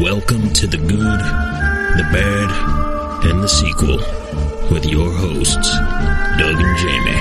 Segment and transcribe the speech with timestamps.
[0.00, 1.20] Welcome to the good,
[1.98, 3.98] the bad, and the sequel
[4.70, 5.70] with your hosts,
[6.38, 7.20] Doug and Jamie.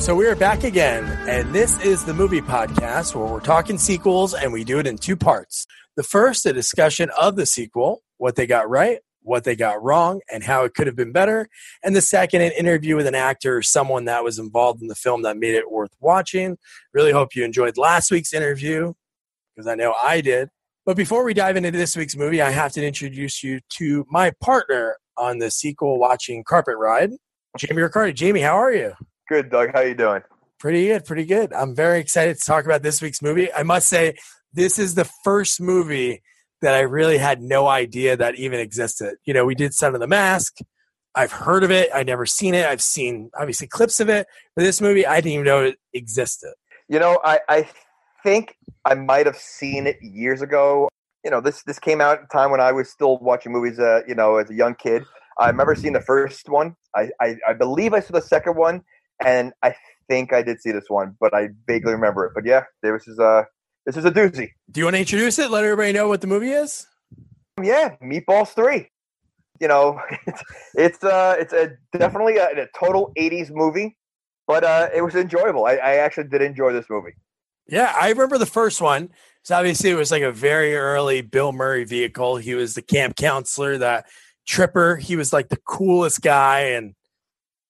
[0.00, 4.34] So we are back again, and this is the movie podcast where we're talking sequels
[4.34, 5.68] and we do it in two parts.
[5.94, 10.20] The first, a discussion of the sequel, what they got right, what they got wrong,
[10.30, 11.48] and how it could have been better.
[11.82, 14.94] And the second, an interview with an actor or someone that was involved in the
[14.94, 16.58] film that made it worth watching.
[16.92, 18.92] Really hope you enjoyed last week's interview
[19.54, 20.50] because I know I did.
[20.86, 24.32] But before we dive into this week's movie, I have to introduce you to my
[24.42, 27.12] partner on the sequel watching Carpet Ride,
[27.56, 28.12] Jamie Riccardi.
[28.12, 28.92] Jamie, how are you?
[29.28, 29.70] Good, Doug.
[29.72, 30.22] How you doing?
[30.58, 31.52] Pretty good, pretty good.
[31.52, 33.52] I'm very excited to talk about this week's movie.
[33.52, 34.16] I must say,
[34.52, 36.22] this is the first movie
[36.62, 39.16] that I really had no idea that even existed.
[39.24, 40.56] You know, we did Son of the Mask.
[41.14, 41.90] I've heard of it.
[41.94, 42.66] I've never seen it.
[42.66, 46.54] I've seen obviously clips of it, but this movie I didn't even know it existed.
[46.88, 47.68] You know, I, I
[48.22, 50.88] think I might have seen it years ago.
[51.24, 53.78] You know, this this came out at a time when I was still watching movies.
[53.78, 55.04] Uh, you know, as a young kid,
[55.38, 56.76] I remember seeing the first one.
[56.94, 58.82] I, I, I believe I saw the second one,
[59.24, 59.74] and I
[60.08, 62.32] think I did see this one, but I vaguely remember it.
[62.34, 63.46] But yeah, this is a
[63.86, 64.50] this is a doozy.
[64.70, 65.50] Do you want to introduce it?
[65.50, 66.86] Let everybody know what the movie is.
[67.62, 68.90] Yeah, Meatballs Three.
[69.60, 70.42] You know, it's
[70.74, 73.96] it's uh it's a definitely a, a total '80s movie,
[74.46, 75.66] but uh it was enjoyable.
[75.66, 77.12] I, I actually did enjoy this movie.
[77.68, 79.10] Yeah, I remember the first one.
[79.42, 82.36] So obviously it was like a very early Bill Murray vehicle.
[82.36, 84.06] He was the camp counselor, that
[84.46, 84.96] tripper.
[84.96, 86.94] He was like the coolest guy, and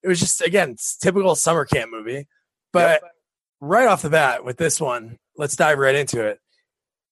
[0.02, 2.26] it was just again typical summer camp movie.
[2.72, 3.12] But Yep.
[3.60, 6.40] right off the bat with this one, let's dive right into it.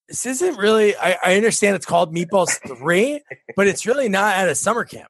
[0.08, 0.96] This isn't really.
[0.96, 3.20] I, I understand it's called Meatballs Three,
[3.56, 5.08] but it's really not at a summer camp.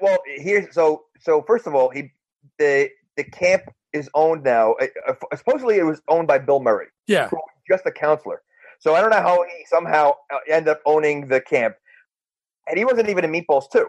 [0.00, 1.42] Well, here's so so.
[1.46, 2.12] First of all, he
[2.58, 4.72] the the camp is owned now.
[4.74, 7.30] uh, uh, Supposedly, it was owned by Bill Murray, Yeah,
[7.70, 8.42] just a counselor.
[8.80, 11.76] So I don't know how he somehow uh, ended up owning the camp,
[12.68, 13.88] and he wasn't even in Meatballs two.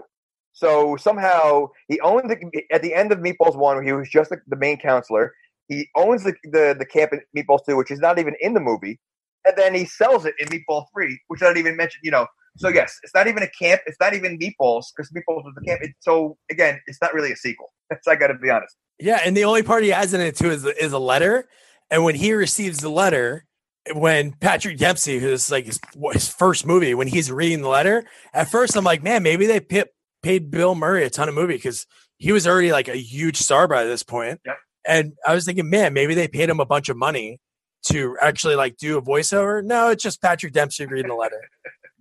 [0.54, 4.38] So somehow he owned the at the end of Meatballs one, he was just the,
[4.48, 5.34] the main counselor.
[5.68, 8.60] He owns the, the the camp in Meatballs two, which is not even in the
[8.60, 9.00] movie,
[9.46, 12.02] and then he sells it in Meatball three, which I didn't even mention.
[12.04, 12.28] You know,
[12.58, 13.82] so yes, it's not even a camp.
[13.86, 15.82] It's not even Meatballs because Meatballs was the camp.
[15.84, 17.74] It, so again, it's not really a sequel.
[17.90, 18.76] That's I got to be honest.
[19.00, 21.48] yeah, and the only part he has in it too is is a letter.
[21.92, 23.46] And when he receives the letter,
[23.94, 25.80] when Patrick Dempsey, who's like his,
[26.14, 29.60] his first movie, when he's reading the letter, at first I'm like, man, maybe they
[29.60, 31.86] paid Bill Murray a ton of movie because
[32.18, 34.40] he was already like a huge star by this point.
[34.46, 34.58] Yep.
[34.88, 37.40] And I was thinking, man, maybe they paid him a bunch of money
[37.88, 39.64] to actually like do a voiceover.
[39.64, 41.42] No, it's just Patrick Dempsey reading the letter.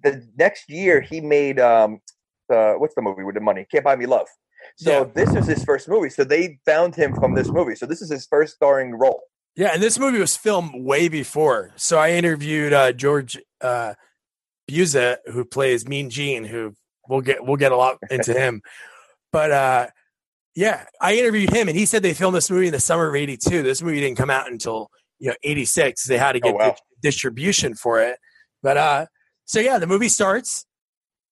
[0.02, 1.98] The next year, he made um,
[2.52, 3.66] uh, what's the movie with the money?
[3.72, 4.26] Can't buy me love.
[4.76, 5.04] So Yeah.
[5.14, 6.10] this is his first movie.
[6.10, 7.74] So they found him from this movie.
[7.74, 9.22] So this is his first starring role.
[9.56, 11.72] Yeah, and this movie was filmed way before.
[11.76, 13.94] So I interviewed uh, George uh,
[14.70, 16.74] Buza, who plays Mean Gene, who
[17.08, 18.60] we'll get we'll get a lot into him.
[19.32, 19.86] But uh,
[20.54, 23.14] yeah, I interviewed him, and he said they filmed this movie in the summer of
[23.14, 23.62] '82.
[23.62, 26.04] This movie didn't come out until you know '86.
[26.06, 26.70] They had to Oh, get wow.
[26.70, 28.18] di- distribution for it.
[28.62, 29.06] But uh,
[29.44, 30.66] so yeah, the movie starts.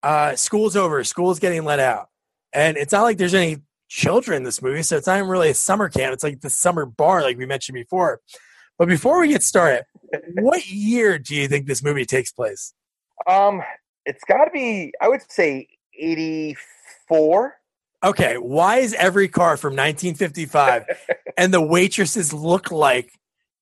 [0.02, 1.02] Uh, school's over.
[1.04, 2.08] School's getting let out,
[2.52, 5.50] and it's not like there's any children in this movie, so it's not even really
[5.50, 6.12] a summer camp.
[6.14, 8.20] It's like the summer bar, like we mentioned before.
[8.78, 9.84] But before we get started,
[10.40, 12.74] what year do you think this movie takes place?
[13.28, 13.62] Um,
[14.06, 17.54] it's got to be, I would say, eighty-four.
[18.04, 20.84] Okay, why is every car from 1955
[21.36, 23.12] and the waitresses look like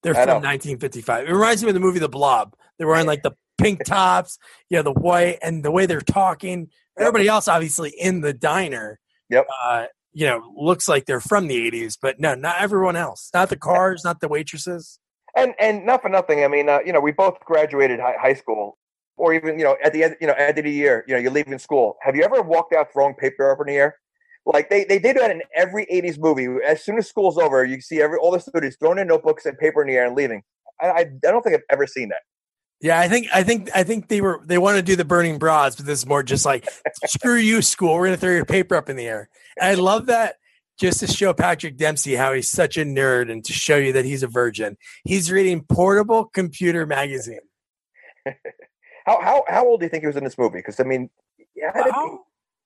[0.02, 0.48] they're I from know.
[0.48, 1.28] 1955?
[1.28, 2.54] It reminds me of the movie The Blob.
[2.78, 4.38] They're wearing like the pink tops,
[4.70, 6.70] you know, the white, and the way they're talking.
[6.98, 9.46] Everybody else, obviously, in the diner, Yep.
[9.62, 13.30] uh, you know, looks like they're from the 80s, but no, not everyone else.
[13.32, 14.98] Not the cars, not the waitresses.
[15.36, 16.42] And and not for nothing.
[16.44, 18.76] I mean, uh, you know, we both graduated high, high school,
[19.16, 21.20] or even you know, at the end, you know, end of the year, you know,
[21.20, 21.96] you're leaving school.
[22.02, 23.96] Have you ever walked out throwing paper up in the air?
[24.46, 26.46] Like they, they did that in every '80s movie.
[26.66, 29.56] As soon as school's over, you see every all the students throwing their notebooks and
[29.58, 30.42] paper in the air and leaving.
[30.80, 32.22] I, I, I don't think I've ever seen that.
[32.80, 35.38] Yeah, I think I think I think they were they want to do the burning
[35.38, 36.66] bras, but this is more just like
[37.04, 37.94] screw you, school.
[37.94, 39.28] We're gonna throw your paper up in the air.
[39.60, 40.36] And I love that
[40.80, 44.06] just to show Patrick Dempsey how he's such a nerd and to show you that
[44.06, 44.78] he's a virgin.
[45.04, 47.40] He's reading Portable Computer Magazine.
[49.06, 50.58] How how how old do you think he was in this movie?
[50.58, 51.08] Because I mean,
[51.56, 52.20] yeah, I didn't- Wow.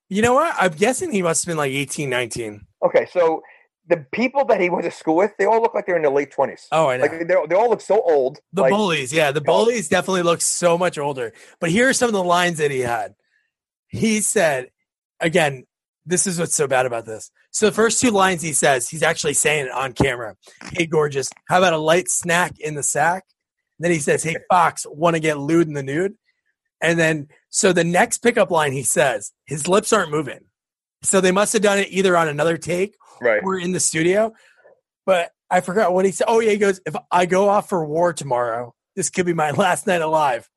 [0.09, 0.55] You know what?
[0.59, 2.67] I'm guessing he must have been like 18, 19.
[2.85, 3.43] okay, so
[3.87, 6.11] the people that he went to school with, they all look like they're in their
[6.11, 6.67] late twenties.
[6.73, 7.03] Oh, I know.
[7.03, 8.39] Like they they all look so old.
[8.53, 9.45] the like, bullies, yeah, the oh.
[9.45, 11.33] bullies definitely look so much older.
[11.61, 13.15] But here are some of the lines that he had.
[13.89, 14.71] He said,
[15.21, 15.65] again,
[16.07, 17.31] this is what's so bad about this.
[17.51, 20.37] So the first two lines he says, he's actually saying it on camera.
[20.73, 23.25] Hey, gorgeous, how about a light snack in the sack?
[23.79, 26.15] And then he says, Hey, Fox, want to get lewd in the nude?
[26.85, 30.41] And then, so the next pickup line he says, his lips aren't moving.
[31.03, 33.41] So they must have done it either on another take Right.
[33.45, 34.33] or in the studio.
[35.07, 36.27] But I forgot what he said.
[36.29, 39.51] Oh, yeah, he goes, If I go off for war tomorrow, this could be my
[39.53, 40.49] last night alive.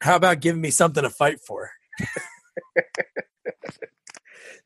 [0.00, 1.70] How about giving me something to fight for?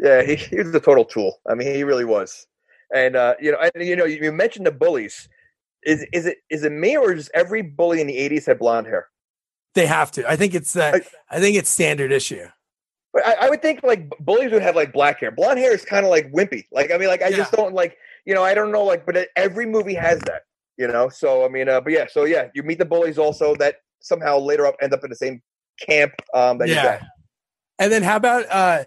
[0.01, 1.41] Yeah, he, he was a total tool.
[1.49, 2.47] I mean, he really was.
[2.94, 5.29] And uh, you know, and, you know, you mentioned the bullies.
[5.83, 8.87] Is is it is it me or does every bully in the '80s had blonde
[8.87, 9.09] hair?
[9.79, 10.29] They have to.
[10.29, 10.99] I think it's uh,
[11.31, 12.47] I think it's standard issue.
[13.13, 15.31] But I, I would think like bullies would have like black hair.
[15.31, 16.65] Blonde hair is kind of like wimpy.
[16.73, 17.97] Like I mean, like I just don't like
[18.27, 20.43] you know I don't know like, but every movie has that.
[20.77, 23.55] You know, so I mean, uh, but yeah, so yeah, you meet the bullies also
[23.57, 25.43] that somehow later up end up in the same
[25.81, 26.99] camp um, that you Yeah.
[26.99, 27.01] got.
[27.81, 28.85] And then how about uh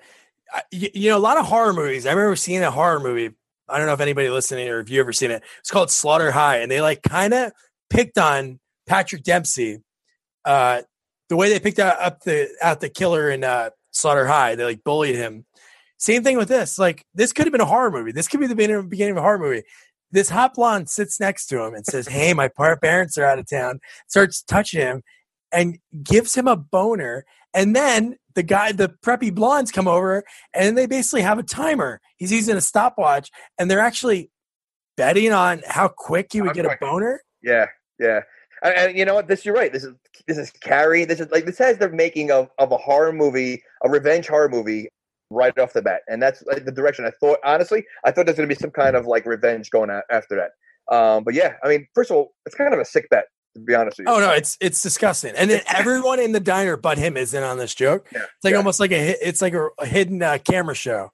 [0.71, 2.05] you, you know a lot of horror movies.
[2.05, 3.35] I remember seeing a horror movie.
[3.69, 5.43] I don't know if anybody listening or if you ever seen it.
[5.59, 7.53] It's called Slaughter High, and they like kind of
[7.89, 9.81] picked on Patrick Dempsey.
[10.45, 10.81] Uh,
[11.29, 14.65] the way they picked out up the out the killer in uh, Slaughter High, they
[14.65, 15.45] like bullied him.
[15.97, 16.79] Same thing with this.
[16.79, 18.11] Like this could have been a horror movie.
[18.11, 19.63] This could be the beginning of a horror movie.
[20.11, 22.49] This hot blonde sits next to him and says, "Hey, my
[22.81, 25.03] parents are out of town." Starts touching him
[25.51, 27.25] and gives him a boner.
[27.53, 30.23] And then the guy, the preppy blondes come over
[30.53, 31.99] and they basically have a timer.
[32.17, 34.31] He's using a stopwatch and they're actually
[34.97, 37.21] betting on how quick he would How get a boner.
[37.43, 37.65] Yeah,
[37.99, 38.21] yeah.
[38.63, 39.27] And, and you know what?
[39.27, 39.71] This you're right.
[39.71, 39.93] This is
[40.27, 41.05] this is Carrie.
[41.05, 44.49] This is like this has the making of of a horror movie, a revenge horror
[44.49, 44.89] movie,
[45.29, 46.01] right off the bat.
[46.07, 47.39] And that's like the direction I thought.
[47.43, 50.51] Honestly, I thought there's going to be some kind of like revenge going after that.
[50.95, 53.25] Um, but yeah, I mean, first of all, it's kind of a sick bet
[53.55, 54.13] to be honest with you.
[54.13, 55.33] Oh no, it's it's disgusting.
[55.35, 58.07] And then everyone in the diner but him is in on this joke.
[58.11, 58.57] Yeah, It's like yeah.
[58.57, 61.11] almost like a it's like a, a hidden uh, camera show.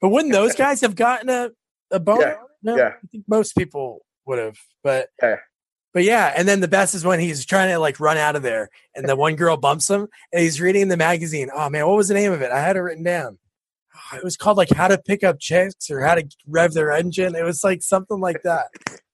[0.00, 1.50] But wouldn't those guys have gotten a
[1.90, 2.20] a bone?
[2.20, 2.92] Yeah, No, yeah.
[3.02, 4.58] I think most people would have.
[4.82, 5.36] But Yeah.
[5.94, 8.42] But yeah, and then the best is when he's trying to like run out of
[8.42, 11.50] there, and the one girl bumps him, and he's reading the magazine.
[11.54, 12.50] Oh man, what was the name of it?
[12.50, 13.38] I had it written down.
[13.94, 16.92] Oh, It was called like How to Pick Up Chicks or How to Rev Their
[16.92, 17.34] Engine.
[17.34, 18.66] It was like something like that.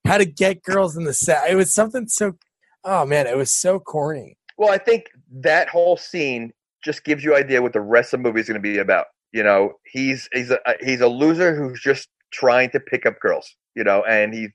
[0.07, 1.51] How to Get Girls in the Set.
[1.51, 2.37] It was something so.
[2.85, 4.37] Oh man, it was so corny.
[4.59, 6.53] Well, I think that whole scene
[6.85, 9.07] just gives you idea what the rest of the movie is going to be about.
[9.33, 13.57] You know, he's he's a he's a loser who's just trying to pick up girls.
[13.75, 14.49] You know, and he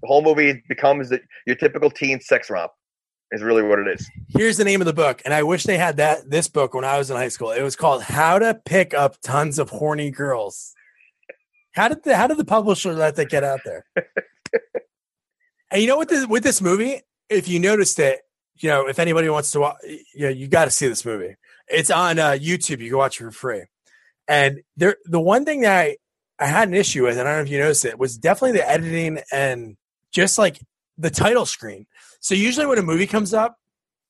[0.00, 2.72] the whole movie becomes the, your typical teen sex romp.
[3.32, 4.10] Is really what it is.
[4.28, 6.84] Here's the name of the book, and I wish they had that this book when
[6.84, 7.52] I was in high school.
[7.52, 10.74] It was called How to Pick Up Tons of Horny Girls.
[11.72, 13.84] How did the how did the publisher let that get out there?
[15.70, 18.20] and you know what this, with this movie, if you noticed it,
[18.56, 21.36] you know, if anybody wants to watch, you know, you got to see this movie.
[21.68, 22.80] It's on uh, YouTube.
[22.80, 23.64] You can watch it for free.
[24.26, 25.96] And there, the one thing that I,
[26.38, 28.58] I had an issue with, and I don't know if you noticed it, was definitely
[28.58, 29.76] the editing and
[30.12, 30.60] just like
[30.98, 31.86] the title screen.
[32.20, 33.56] So usually when a movie comes up,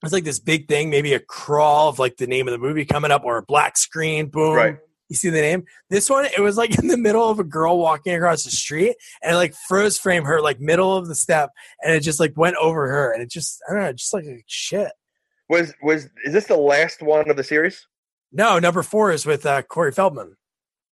[0.02, 2.84] it's like this big thing, maybe a crawl of like the name of the movie
[2.84, 4.54] coming up or a black screen, boom.
[4.54, 4.78] Right.
[5.08, 5.64] You see the name?
[5.90, 8.96] This one, it was like in the middle of a girl walking across the street
[9.22, 11.50] and it like froze frame her like middle of the step
[11.82, 14.24] and it just like went over her and it just, I don't know, just like
[14.46, 14.92] shit.
[15.48, 17.86] Was was is this the last one of the series?
[18.32, 20.36] No, number four is with uh, Corey Feldman.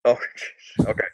[0.04, 0.19] Oh,
[0.81, 1.04] okay.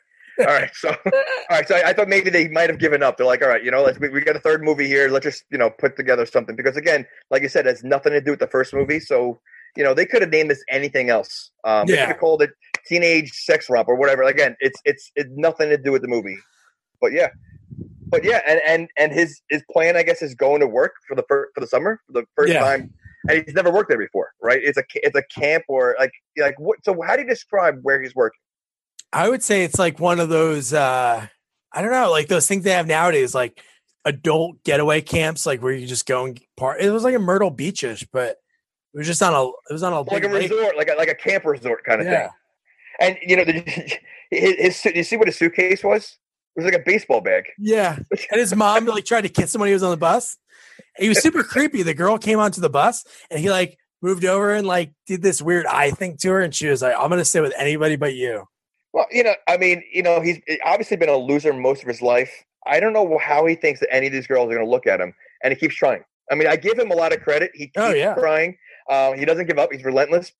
[0.41, 0.71] All right.
[0.75, 1.13] So, all
[1.51, 1.67] right.
[1.69, 3.17] So I, I thought maybe they might have given up.
[3.17, 5.09] They're like, all right, you know, let's we, we got a third movie here.
[5.09, 8.13] Let's just you know put together something because again, like you said, it has nothing
[8.13, 9.01] to do with the first movie.
[9.01, 9.41] So
[9.77, 11.51] you know they could have named this anything else.
[11.65, 12.01] Um, They Yeah.
[12.03, 12.51] could have called it
[12.87, 14.23] Teenage Sex Romp or whatever.
[14.23, 16.39] Again, it's it's it's nothing to do with the movie.
[17.01, 17.29] But yeah.
[18.11, 21.15] But yeah, and, and and his his plan, I guess, is going to work for
[21.17, 22.61] the first for the summer for the first Yeah.
[22.61, 22.95] time,
[23.29, 24.61] and he's never worked there before, right?
[24.63, 26.79] It's a it's a camp or like like what?
[26.85, 28.39] So how do you describe where he's working?
[29.15, 31.27] I would say it's like one of those, uh,
[31.73, 33.63] I don't know, like those things they have nowadays, like
[34.05, 36.81] adult getaway camps, like where you just go and part.
[36.81, 38.31] It was like a Myrtle Beachish, but
[38.93, 40.51] it was just on a, it was on a like a lake.
[40.51, 42.23] resort, like a, like a camp resort kind of Yeah.
[42.23, 42.31] thing.
[43.01, 43.99] And you know, the,
[44.31, 46.19] his, his you see what his suitcase was?
[46.57, 47.45] It was like a baseball bag.
[47.59, 47.99] Yeah.
[48.31, 50.37] And his mom like tried to kiss him when he was on the bus.
[50.97, 51.83] He was super creepy.
[51.83, 55.41] The girl came onto the bus and he like moved over and like did this
[55.43, 56.41] weird eye thing to her.
[56.41, 58.45] And she was like, I'm going to sit with anybody but you.
[58.95, 62.01] Well, you know, I mean, you know, he's obviously been a loser most of his
[62.01, 62.31] life.
[62.65, 64.87] I don't know how he thinks that any of these girls are going to look
[64.87, 66.05] at him, and he keeps trying.
[66.31, 67.51] I mean, I give him a lot of credit.
[67.55, 68.15] He keeps Oh, yeah.
[68.15, 68.57] trying.
[68.89, 69.71] Uh, he doesn't give up.
[69.73, 70.31] He's relentless.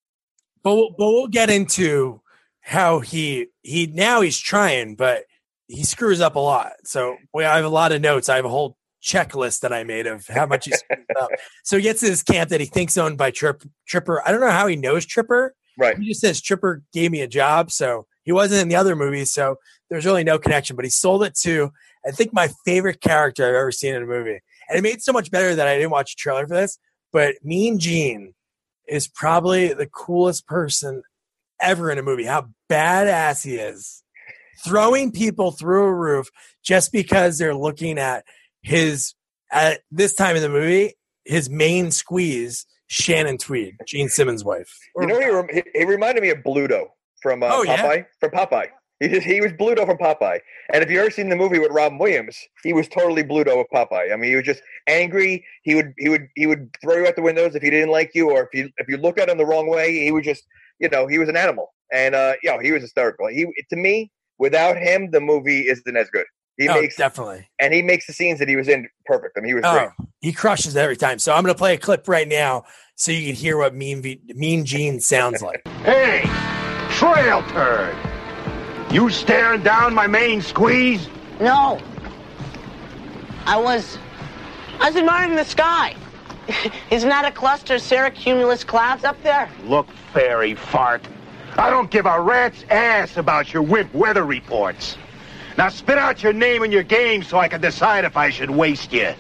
[0.63, 2.21] But we'll, but we'll get into
[2.61, 5.25] how he he now he's trying, but
[5.67, 6.73] he screws up a lot.
[6.85, 8.29] So we I have a lot of notes.
[8.29, 11.29] I have a whole checklist that I made of how much he screws up.
[11.65, 14.23] So he gets to this camp that he thinks owned by Trip, Tripper.
[14.27, 15.55] I don't know how he knows Tripper.
[15.79, 15.99] Right.
[15.99, 19.31] He just says Tripper gave me a job, so He wasn't in the other movies,
[19.31, 19.57] so
[19.89, 20.77] there's really no connection.
[20.77, 21.71] But he sold it to,
[22.07, 25.03] I think, my favorite character I've ever seen in a movie, and it made it
[25.03, 26.79] so much better that I didn't watch a trailer for this.
[27.13, 28.35] But Mean Gene
[28.89, 31.03] is probably the coolest person
[31.61, 32.25] ever in a movie.
[32.25, 34.03] How badass he is,
[34.65, 36.31] throwing people through a roof
[36.63, 38.25] just because they're looking at
[38.63, 39.15] his
[39.53, 44.79] at this time in the movie his main squeeze Shannon Tweed, Gene Simmons' wife.
[44.99, 46.89] You know, he, he reminded me of Bluto
[47.25, 47.79] from uh, Oh, yeah?
[47.79, 48.07] Popeye.
[48.21, 48.69] From Popeye,
[49.01, 50.39] he just he was Bluto from Popeye.
[50.73, 53.67] And if you ever seen the movie with Robin Williams, he was totally Bluto with
[53.75, 54.13] Popeye.
[54.13, 55.45] I mean, he was just angry.
[55.63, 58.13] He would he would he would throw you out the windows if he didn't like
[58.15, 60.45] you, or if you if you look at him the wrong way, he would just
[60.79, 61.73] you know he was an animal.
[61.93, 63.27] And uh, you know, he was hysterical.
[63.29, 66.27] He to me, without him, the movie isn't as good.
[66.57, 67.49] He oh, makes definitely.
[67.59, 69.37] and he makes the scenes that he was in perfect.
[69.37, 69.89] I mean, he was great.
[70.01, 71.19] Oh, he crushes every time.
[71.19, 72.65] So I'm going to play a clip right now
[72.95, 75.67] so you can hear what Mean Mean Gene sounds like.
[75.83, 76.23] Hey,
[76.95, 77.97] trail turd!
[78.91, 81.09] You staring down my main squeeze?
[81.41, 81.81] No.
[83.47, 83.99] I was.
[84.81, 85.97] I was admiring the sky.
[86.91, 89.51] Isn't that a cluster of cirrocumulus clouds up there?
[89.65, 91.07] Look, fairy fart.
[91.57, 94.97] I don't give a rat's ass about your wimp weather reports.
[95.57, 98.51] Now spit out your name and your game so I can decide if I should
[98.51, 99.15] waste you.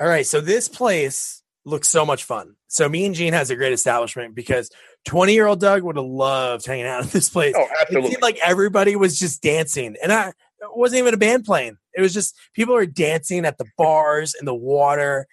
[0.00, 2.54] All right, so this place looks so much fun.
[2.68, 4.70] So Mean Gene has a great establishment because
[5.06, 7.54] 20 year old Doug would have loved hanging out at this place.
[7.56, 10.28] Oh, It seemed like everybody was just dancing, and I
[10.60, 11.76] it wasn't even a band playing.
[11.94, 15.26] It was just people were dancing at the bars in the water.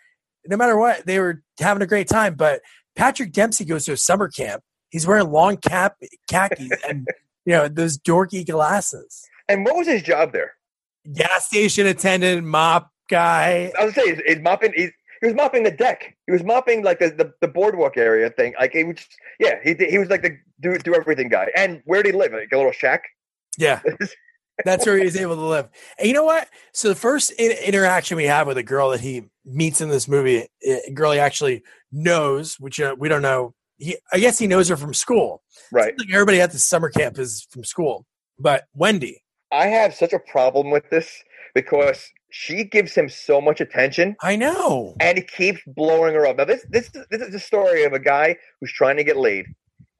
[0.48, 2.36] No matter what, they were having a great time.
[2.36, 2.62] But
[2.96, 4.64] Patrick Dempsey goes to a summer camp.
[4.90, 5.98] He's wearing long cap
[6.30, 7.08] khakis and
[7.46, 9.24] you know those dorky glasses.
[9.50, 10.54] And what was his job there?
[11.14, 13.72] Gas station attendant, mop guy.
[13.78, 14.74] I was gonna say he's, he's mopping.
[14.76, 14.92] He's,
[15.22, 16.16] he was mopping the deck.
[16.26, 18.54] He was mopping like the, the, the boardwalk area thing.
[18.60, 18.98] Like he was,
[19.40, 19.56] yeah.
[19.64, 21.50] He he was like the do do everything guy.
[21.56, 22.34] And where did he live?
[22.34, 23.04] Like a little shack.
[23.58, 23.82] Yeah,
[24.66, 25.70] that's where he was able to live.
[25.98, 26.48] And you know what?
[26.74, 30.08] So the first in- interaction we have with a girl that he meets in this
[30.08, 33.54] movie, a girl he actually knows, which uh, we don't know.
[33.78, 35.42] He, I guess he knows her from school.
[35.72, 35.94] Right.
[35.98, 38.06] Like everybody at the summer camp is from school,
[38.40, 39.22] but Wendy.
[39.52, 41.12] I have such a problem with this
[41.54, 44.94] because she gives him so much attention I know.
[45.00, 46.36] and he keeps blowing her up.
[46.38, 49.46] Now this this this is the story of a guy who's trying to get laid,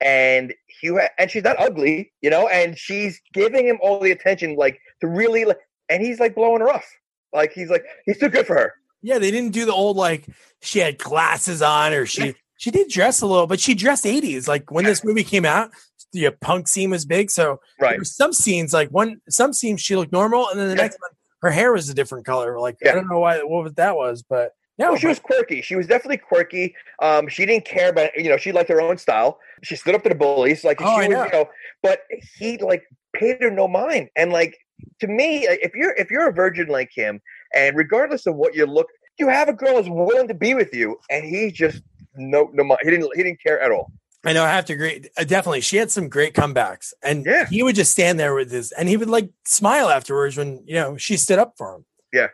[0.02, 4.56] and he and she's not ugly, you know, and she's giving him all the attention,
[4.58, 6.86] like to really, like, and he's like blowing her off.
[7.34, 8.74] Like he's like he's too good for her.
[9.02, 10.26] Yeah, they didn't do the old like
[10.62, 12.32] she had glasses on or she Yeah.
[12.58, 14.48] she did dress a little, but she dressed 80s.
[14.48, 15.72] Like when this movie came out,
[16.12, 17.32] the punk scene was big.
[17.32, 18.06] So Right.
[18.06, 20.82] some scenes like one some scenes she looked normal, and then the Yeah.
[20.82, 21.12] next one
[21.46, 22.60] her hair was a different color.
[22.60, 25.62] Like I don't know why what that was, but no, Well, she was quirky.
[25.62, 26.76] She was definitely quirky.
[27.02, 29.38] Um, she didn't care about you know she liked her own style.
[29.64, 31.48] She stood up to the bullies like Oh, she was you know.
[31.84, 32.00] But
[32.38, 32.84] he like
[33.14, 34.10] paid her no mind.
[34.16, 34.58] And like
[35.02, 37.22] to me, if you're if you're a virgin like him,
[37.56, 38.88] and regardless of what you look,
[39.20, 41.84] you have a girl who's willing to be with you, and he just
[42.16, 42.80] no no mind.
[42.84, 43.92] He didn't he didn't care at all.
[44.26, 45.04] I know I have to agree.
[45.18, 47.46] Uh, definitely, she had some great comebacks, and Yeah.
[47.48, 50.76] he would just stand there with his, and he would like smile afterwards when you
[50.76, 51.86] know she stood up for him.
[52.12, 52.28] Yeah.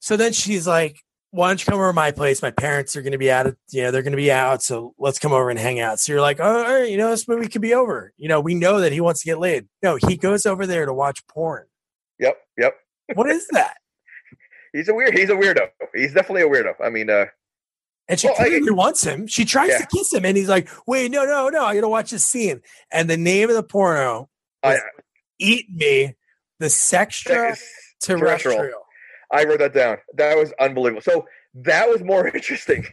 [0.00, 0.98] So then she's like,
[1.30, 2.40] "Why don't you come over to my place?
[2.42, 3.46] My parents are going to be out.
[3.46, 6.00] Of, you know, they're going to be out, so let's come over and hang out."
[6.00, 8.12] So you're like, "Oh, all right, you know, this movie could be over.
[8.16, 9.68] You know, we know that he wants to get laid.
[9.82, 11.66] No, he goes over there to watch porn.
[12.18, 12.74] Yep, yep.
[13.14, 13.76] What is that?"
[14.72, 15.16] He's a weird.
[15.16, 15.68] He's a weirdo.
[15.94, 16.72] He's definitely a weirdo.
[16.82, 17.26] I mean, uh,
[18.08, 19.26] And she Well, I- clearly wants him.
[19.26, 19.78] She tries Yeah.
[19.78, 21.64] to kiss him, and he's like, "Wait, no, no, no!
[21.64, 24.28] I got to watch this scene." And the name of the porno
[24.62, 24.80] I, uh,
[25.38, 26.14] "Eat Me,"
[26.58, 27.56] the sextra
[28.00, 28.18] terrestrial.
[28.60, 28.82] terrestrial.
[29.30, 29.98] I wrote that down.
[30.14, 31.00] That was unbelievable.
[31.02, 32.86] So that was more interesting,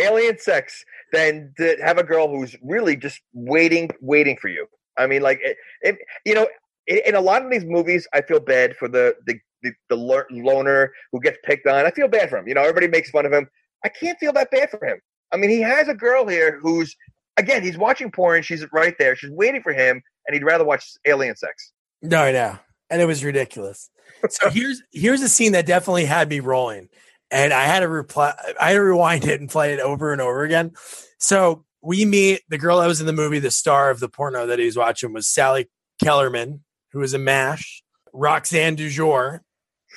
[0.00, 4.66] alien sex, than to have a girl who's really just waiting, waiting for you.
[4.96, 6.48] I mean, like, it, it, you know,
[6.86, 9.94] in, in a lot of these movies, I feel bad for the the the, the
[9.96, 11.86] loner who gets picked on.
[11.86, 12.48] I feel bad for him.
[12.48, 13.48] You know, everybody makes fun of him.
[13.84, 14.98] I can't feel that bad for him.
[15.32, 16.94] I mean, he has a girl here who's
[17.36, 18.42] again, he's watching porn.
[18.42, 19.16] She's right there.
[19.16, 21.72] She's waiting for him, and he'd rather watch alien sex.
[22.02, 22.58] No, I know,
[22.90, 23.90] and it was ridiculous.
[24.28, 26.88] So here's here's a scene that definitely had me rolling,
[27.30, 28.34] and I had to reply.
[28.60, 30.72] I had to rewind it and play it over and over again.
[31.18, 33.38] So we meet the girl that was in the movie.
[33.38, 35.68] The star of the porno that he was watching was Sally
[36.02, 36.62] Kellerman,
[36.92, 37.82] who was a Mash.
[38.12, 39.40] Roxanne Dujour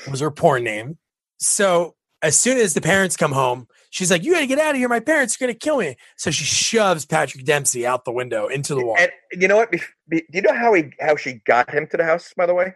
[0.09, 0.97] was her porn name.
[1.37, 4.71] So as soon as the parents come home, she's like, "You got to get out
[4.71, 4.89] of here!
[4.89, 8.47] My parents are going to kill me." So she shoves Patrick Dempsey out the window
[8.47, 9.09] into the water.
[9.31, 9.71] And you know what?
[9.71, 12.33] Be, be, do you know how he how she got him to the house?
[12.35, 12.73] By the way,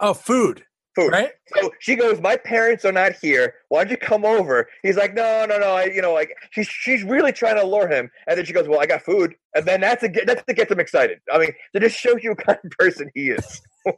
[0.00, 0.64] Oh, food.
[0.94, 1.10] food.
[1.10, 1.30] Right?
[1.56, 3.54] So she goes, "My parents are not here.
[3.68, 5.74] Why don't you come over?" He's like, "No, no, no.
[5.74, 8.68] I, you know, like she's she's really trying to lure him." And then she goes,
[8.68, 11.18] "Well, I got food." And then that's a that's to get them excited.
[11.32, 13.60] I mean, to just show you what kind of person he is.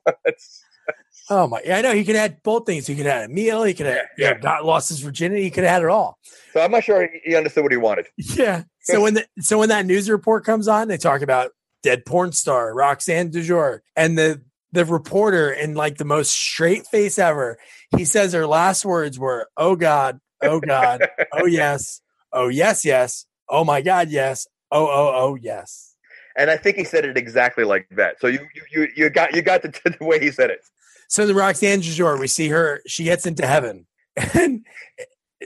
[1.30, 1.60] Oh my!
[1.64, 2.86] Yeah, I know he could have both things.
[2.86, 3.62] He could have had a meal.
[3.62, 4.38] He could have Yeah, yeah, yeah.
[4.40, 5.42] got lost his virginity.
[5.42, 6.18] He could have had it all.
[6.52, 8.06] so I'm not sure he understood what he wanted.
[8.18, 8.64] Yeah.
[8.82, 12.32] So when the so when that news report comes on, they talk about dead porn
[12.32, 17.56] star Roxanne Dujour, and the the reporter in like the most straight face ever,
[17.96, 22.02] he says her last words were, "Oh God, oh God, oh yes,
[22.34, 25.93] oh yes, yes, oh my God, yes, oh oh oh yes."
[26.36, 28.20] And I think he said it exactly like that.
[28.20, 30.60] So you you you, you got you got the, the way he said it.
[31.08, 32.80] So the Roxanne Dujour, we see her.
[32.86, 33.86] She gets into heaven,
[34.34, 34.64] and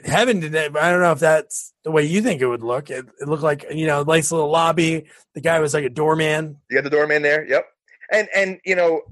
[0.04, 0.40] heaven.
[0.40, 2.90] did I don't know if that's the way you think it would look.
[2.90, 5.06] It, it looked like you know, nice little lobby.
[5.34, 6.56] The guy was like a doorman.
[6.70, 7.46] You got the doorman there.
[7.46, 7.66] Yep.
[8.10, 9.02] And and you know,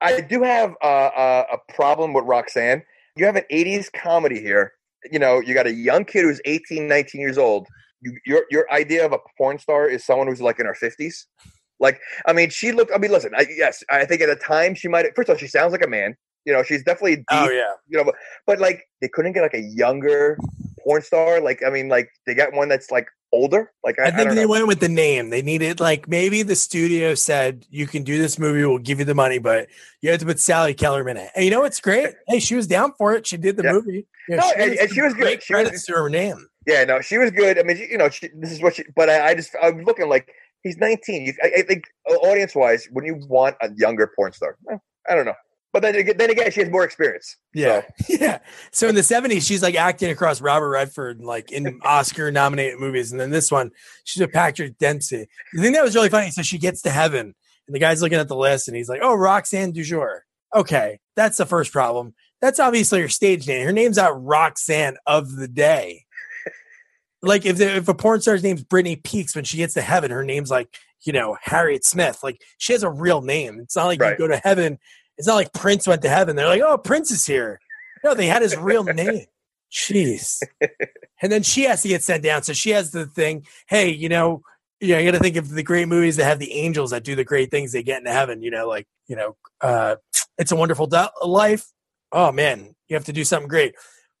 [0.00, 2.82] I do have a, a, a problem with Roxanne.
[3.16, 4.74] You have an '80s comedy here.
[5.10, 7.66] You know, you got a young kid who's 18, 19 years old.
[8.02, 11.24] You, your your idea of a porn star is someone who's like in her 50s.
[11.80, 12.92] Like, I mean, she looked.
[12.94, 13.32] I mean, listen.
[13.36, 15.06] I, yes, I think at the time she might.
[15.16, 16.16] First of all, she sounds like a man.
[16.44, 17.50] You know, she's definitely oh, deep.
[17.50, 17.72] Oh yeah.
[17.88, 18.14] You know, but,
[18.46, 20.36] but like they couldn't get like a younger
[20.84, 21.40] porn star.
[21.40, 23.72] Like, I mean, like they got one that's like older.
[23.84, 24.48] Like, I, I I think don't they know.
[24.48, 25.30] went with the name.
[25.30, 29.04] They needed like maybe the studio said you can do this movie, we'll give you
[29.04, 29.68] the money, but
[30.02, 31.30] you have to put Sally Kellerman in it.
[31.36, 32.14] And you know what's great?
[32.28, 33.26] Hey, she was down for it.
[33.26, 33.72] She did the Yeah.
[33.72, 34.06] movie.
[34.28, 35.22] You know, No, she and- and she was good.
[35.22, 36.46] great She was- to her name.
[36.66, 37.58] Yeah, no, she was good.
[37.58, 38.84] I mean, you know, she, this is what she.
[38.94, 40.28] But I, I just, I'm looking like
[40.62, 41.26] he's 19.
[41.26, 44.56] You, I, I think uh, audience wise, when you want a younger porn star,
[45.08, 45.34] I don't know.
[45.72, 47.36] But then, again- then again, she has more experience.
[47.54, 47.82] Yeah.
[48.08, 48.38] Yeah.
[48.72, 53.10] So in the 70s, she's like acting across Robert Redford, like in Oscar nominated movies.
[53.10, 53.70] And then this one,
[54.04, 55.26] she's with Patrick Dempsey.
[55.54, 57.34] The thing that was really funny, so she gets to heaven,
[57.66, 60.20] and the guy's looking at the list, and he's like, Oh, Roxanne Dujour.
[60.54, 60.98] Okay.
[61.16, 62.14] That's the first problem.
[62.42, 63.64] That's obviously her stage name.
[63.64, 66.04] Her name's not Roxanne of the day.
[67.22, 70.10] Like if the, if a porn star's name's Brittany Peaks, when she gets to heaven,
[70.10, 72.20] her name's like, you know, Harriet Smith.
[72.22, 73.60] Like she has a real name.
[73.60, 74.12] It's not like Right.
[74.12, 74.78] you go to heaven.
[75.18, 76.36] It's not like Prince went to heaven.
[76.36, 77.60] They're like, oh, Prince is here.
[78.02, 79.26] No, they had his real name.
[79.72, 80.42] Jeez.
[81.22, 82.42] And then she has to get sent down.
[82.42, 84.42] So she has the thing, hey, you know,
[84.80, 87.04] you know, you got to think of the great movies that have the angels that
[87.04, 89.94] do the great things they get into heaven, you know, like, you know, uh,
[90.38, 91.66] It's a Wonderful Do- Life.
[92.10, 93.74] Oh, man, you have to do something great.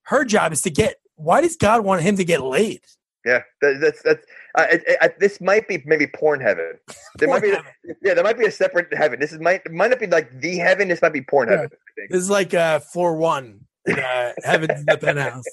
[0.04, 2.80] Her job is to get, why does God want him to get laid?
[3.24, 4.26] Yeah, that, that's that's.
[4.56, 6.72] Uh, this might be maybe porn heaven.
[7.18, 7.64] There might be, Porn
[8.02, 9.20] yeah, there might be a separate heaven.
[9.20, 10.88] This is might might not be like the heaven.
[10.88, 11.56] This might be porn Yeah.
[11.62, 11.70] heaven.
[12.10, 15.44] This is like uh, floor one, in, uh, Heaven's in the penthouse.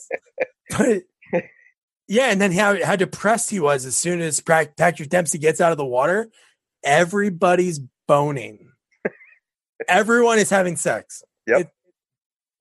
[0.75, 1.03] But
[2.07, 5.71] yeah, and then how how depressed he was as soon as Patrick Dempsey gets out
[5.71, 6.29] of the water.
[6.83, 8.71] Everybody's boning.
[9.87, 11.23] Everyone is having sex.
[11.47, 11.61] Yep.
[11.61, 11.69] It-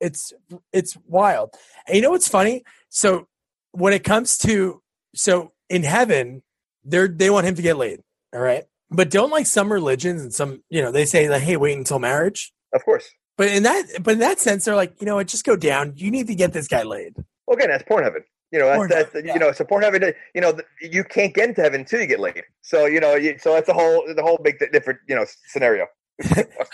[0.00, 0.32] it's
[0.72, 1.54] it's wild.
[1.88, 2.62] And you know what's funny?
[2.88, 3.27] So
[3.72, 4.83] when it comes to
[5.14, 6.42] so in heaven,
[6.85, 8.01] they're they want him to get laid.
[8.35, 8.64] All right.
[8.90, 11.98] But don't like some religions and some, you know, they say like, hey, wait until
[11.98, 12.53] marriage.
[12.72, 13.09] Of course.
[13.37, 15.29] But in that, but in that sense, they're like, you know what?
[15.29, 15.92] Just go down.
[15.96, 17.14] You need to get this guy laid.
[17.46, 18.24] Well, again, that's porn heaven.
[18.51, 19.35] You know, that's, Porn that's heaven, yeah.
[19.35, 20.14] you know, so porn heaven.
[20.35, 22.42] You know, you can't get into heaven until you get laid.
[22.62, 25.87] So you know, you, so that's a whole the whole big different you know scenario.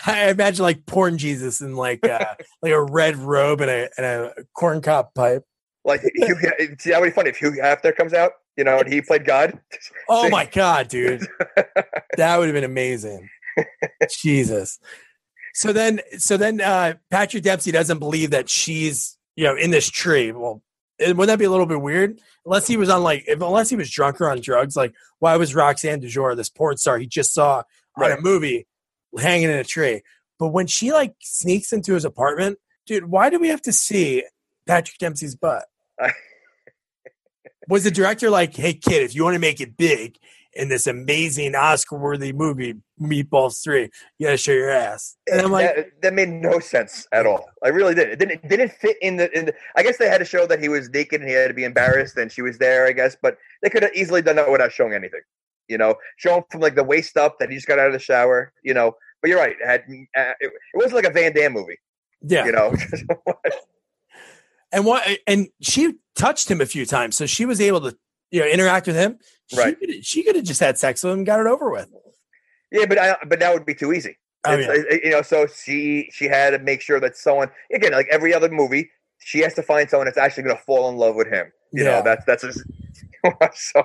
[0.05, 4.05] I imagine like porn Jesus in like uh, like a red robe and a and
[4.05, 5.43] a corn cob pipe.
[5.85, 6.35] Like, Hugh,
[6.79, 8.33] see, that would be funny if Hugh Hefner comes out.
[8.57, 9.59] You know, and he played God.
[10.07, 11.25] Oh my god, dude,
[12.17, 13.27] that would have been amazing.
[14.19, 14.79] Jesus.
[15.55, 19.89] So then, so then, uh, Patrick Dempsey doesn't believe that she's you know in this
[19.89, 20.31] tree.
[20.31, 20.61] Well,
[20.99, 22.19] it, wouldn't that be a little bit weird?
[22.45, 24.75] Unless he was on like, if, unless he was drunk or on drugs.
[24.75, 27.63] Like, why was Roxanne Dujour, this porn star he just saw
[27.97, 28.67] on a movie,
[29.17, 30.03] hanging in a tree?
[30.37, 34.23] But when she like sneaks into his apartment, dude, why do we have to see
[34.67, 35.65] Patrick Dempsey's butt?
[37.69, 40.17] was the director like, "Hey kid, if you want to make it big
[40.53, 45.17] in this amazing Oscar-worthy movie, Meatballs Three, you got to show your ass"?
[45.31, 47.45] And I'm like, that, that made no sense at all.
[47.63, 48.09] I really did.
[48.09, 49.53] It didn't it didn't fit in the, in the.
[49.75, 51.63] I guess they had to show that he was naked and he had to be
[51.63, 52.85] embarrassed, and she was there.
[52.85, 55.21] I guess, but they could have easily done that without showing anything.
[55.67, 57.93] You know, show him from like the waist up that he just got out of
[57.93, 58.53] the shower.
[58.63, 59.55] You know, but you're right.
[59.59, 61.77] It had uh, it, it wasn't like a Van Damme movie.
[62.21, 62.45] yeah.
[62.45, 62.73] You know,
[64.71, 65.03] And what?
[65.27, 67.97] And she touched him a few times, so she was able to
[68.31, 69.17] you know interact with him.
[69.47, 69.79] She Right.
[69.79, 71.87] could, she could have just had sex with him, and got it over with.
[72.71, 74.17] yeah, but I, but that would be too easy.
[74.47, 74.73] Oh, yeah.
[75.03, 78.49] you know, so she she had to make sure that someone again, like every other
[78.49, 81.51] movie, she has to find someone that's actually going to fall in love with him.
[81.71, 81.91] You Yeah.
[81.91, 82.63] know, that's that's just,
[83.53, 83.83] so.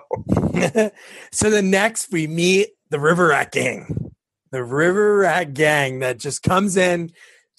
[1.32, 4.12] so the next we meet the River Rat Gang,
[4.50, 7.10] the River Rat Gang that just comes in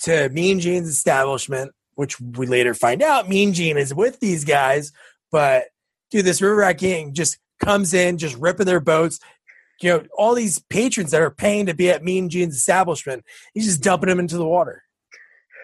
[0.04, 4.92] to Mean Gene's establishment, which we later find out Mean Gene is with these guys.
[5.32, 5.66] But
[6.10, 9.20] dude, this River Rat gang just comes in, just ripping their boats.
[9.82, 13.68] You know, all these patrons that are paying to be at Mean Gene's establishment, he's
[13.68, 14.82] just dumping them into the water.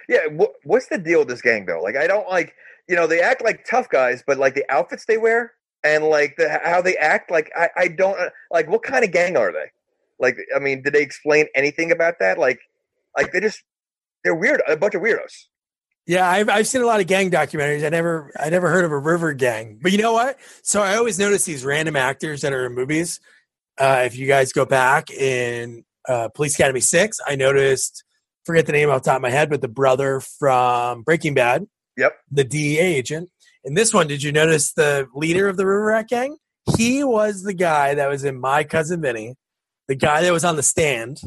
[0.07, 1.81] Yeah, wh- what's the deal with this gang though?
[1.81, 2.53] Like, I don't like,
[2.87, 6.35] you know, they act like tough guys, but like the outfits they wear and like
[6.37, 8.69] the how they act, like I, I don't uh, like.
[8.69, 9.71] What kind of gang are they?
[10.19, 12.37] Like, I mean, did they explain anything about that?
[12.37, 12.59] Like,
[13.17, 13.63] like they just
[14.23, 15.45] they're weird, a bunch of weirdos.
[16.07, 17.85] Yeah, I've I've seen a lot of gang documentaries.
[17.85, 19.77] I never I never heard of a river gang.
[19.81, 20.37] But you know what?
[20.63, 23.19] So I always notice these random actors that are in movies.
[23.77, 28.03] Uh, if you guys go back in uh, Police Academy Six, I noticed
[28.45, 31.67] forget the name off the top of my head, but the brother from Breaking Bad,
[31.97, 32.13] Yep.
[32.31, 33.29] the DEA agent.
[33.65, 36.37] In this one, did you notice the leader of the River Rat gang?
[36.77, 39.35] He was the guy that was in My Cousin Vinny,
[39.89, 41.19] the guy that was on the stand.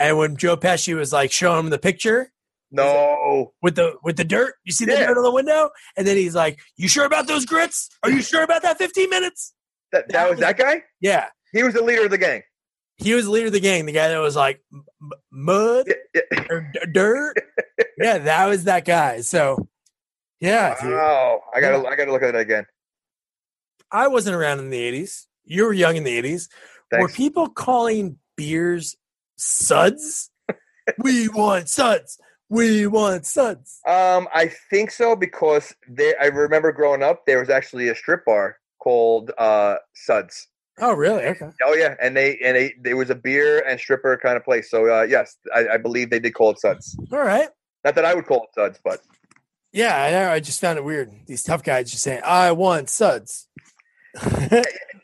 [0.00, 2.32] And when Joe Pesci was like showing him the picture,
[2.70, 4.54] No, with the with the dirt.
[4.64, 5.06] You see the Yeah.
[5.06, 7.88] dirt on the window, and then he's like, "You sure about those grits?
[8.02, 9.54] Are you sure about that 15 minutes?"
[9.92, 10.82] that that was that guy.
[11.00, 12.42] Yeah, He was the leader of the gang.
[12.98, 13.86] he was the leader of the gang.
[13.86, 14.62] The guy that was like
[15.30, 16.44] mud Yeah, yeah.
[16.50, 17.34] or d- dirt.
[17.98, 19.22] yeah, that was that guy.
[19.22, 19.66] So,
[20.40, 20.92] yeah, dude.
[20.92, 22.66] Wow, I gotta I gotta look at it again.
[23.90, 25.24] I wasn't around in the 80s.
[25.44, 26.48] You were young in the 80s.
[26.92, 28.94] Were people calling beers
[29.38, 30.30] suds?
[30.98, 32.18] we want suds.
[32.50, 33.80] We want suds.
[33.86, 36.14] Um, I think so because there.
[36.20, 40.48] I remember growing up, there was actually a strip bar called uh Suds.
[40.80, 41.24] Oh, really?
[41.24, 41.50] Okay.
[41.64, 44.70] Oh yeah, and they and they there was a beer and stripper kind of place.
[44.70, 46.96] So uh, yes, I, I believe they did call it Suds.
[47.12, 47.48] All right.
[47.84, 49.00] Not that I would call it Suds, but
[49.72, 50.30] Yeah, I know.
[50.30, 51.12] I just found it weird.
[51.26, 53.48] These tough guys just saying, I want suds.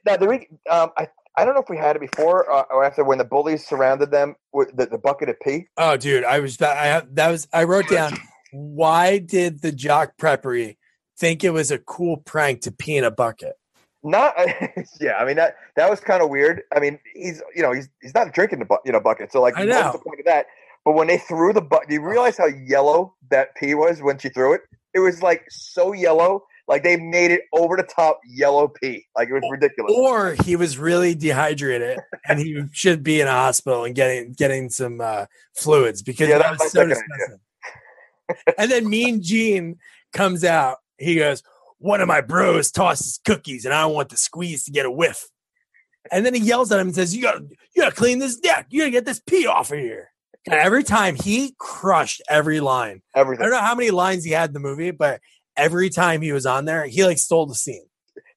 [0.07, 2.85] now the re- um, I I don't know if we had it before uh, or
[2.85, 5.67] after when the bullies surrounded them with the, the bucket of pee.
[5.77, 8.17] oh, dude, I was that I that was I wrote down
[8.53, 10.77] why did the jock preppery
[11.19, 13.55] think it was a cool prank to pee in a bucket?
[14.03, 14.35] Not
[15.01, 16.63] yeah, I mean that that was kind of weird.
[16.75, 19.41] I mean he's you know he's he's not drinking the bu- you know bucket, so
[19.41, 20.47] like I what's the point of that?
[20.85, 24.19] But when they threw the bucket, do you realize how yellow that pee was when
[24.19, 24.61] she threw it?
[24.95, 29.29] It was like so yellow, like they made it over the top yellow pee, like
[29.29, 29.93] it was ridiculous.
[29.95, 31.99] Or he was really dehydrated
[32.29, 36.39] and he should be in a hospital and getting getting some uh, fluids because Yeah,
[36.39, 37.39] that was so disgusting.
[38.59, 39.77] and then Mean Gene
[40.13, 40.79] comes out.
[40.99, 41.43] He goes,
[41.79, 45.29] "One of my bros tosses cookies, and I want the squeeze to get a whiff."
[46.13, 48.37] And then he yells at him and says, "You got you got to clean this
[48.37, 48.67] deck.
[48.71, 50.11] You got to get this pee off of here."
[50.47, 53.03] And every time he crushed every line.
[53.15, 53.47] Everything.
[53.47, 55.21] I don't know how many lines he had in the movie, but
[55.57, 57.87] every time he was on there, he like stole the scene.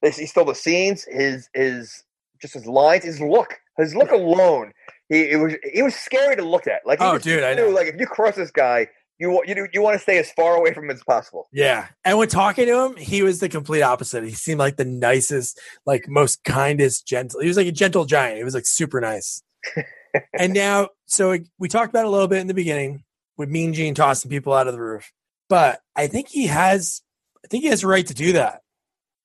[0.02, 2.04] He stole the scenes, his his
[2.40, 4.72] just his lines, his look, his look alone.
[5.08, 6.82] He it was he was scary to look at.
[6.86, 7.74] Like, Oh, just dude, I knew, know.
[7.74, 10.56] Like, if you cross this guy, you want you you want to stay as far
[10.56, 11.48] away from him as possible.
[11.52, 11.88] Yeah.
[12.04, 14.22] And when talking to him, he was the complete opposite.
[14.24, 17.40] He seemed like the nicest, like most kindest, gentle.
[17.40, 18.38] He was like a gentle giant.
[18.38, 19.42] He was like super nice.
[20.38, 23.04] and now, so we talked about it a little bit in the beginning
[23.36, 25.10] with Mean Gene tossing people out of the roof.
[25.48, 27.02] But I think he has,
[27.44, 28.62] I think he has a right to do that.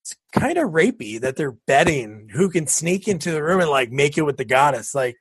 [0.03, 3.91] It's kind of rapey that they're betting who can sneak into the room and like
[3.91, 4.93] make it with the goddess.
[4.93, 5.15] Like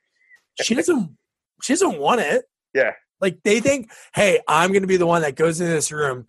[0.60, 1.16] she doesn't,
[1.62, 2.44] she doesn't want it.
[2.74, 2.92] Yeah.
[3.20, 6.26] Like they think, hey, I'm going to be the one that goes into this room,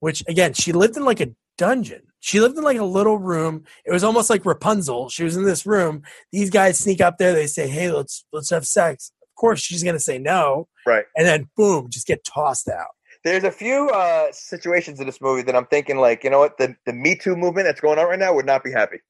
[0.00, 2.02] which again, she lived in like a dungeon.
[2.18, 3.64] She lived in like a little room.
[3.84, 5.08] It was almost like Rapunzel.
[5.08, 6.02] She was in this room.
[6.32, 7.32] These guys sneak up there.
[7.32, 9.12] They say, hey, let's let's have sex.
[9.22, 11.04] Of course, she's going to say no, Right.
[11.16, 12.90] and then boom, just get tossed out.
[13.24, 16.58] There's a few uh, situations in this movie that I'm thinking, like, you know what,
[16.58, 18.98] the the Me Too movement that's going on right now would not be happy.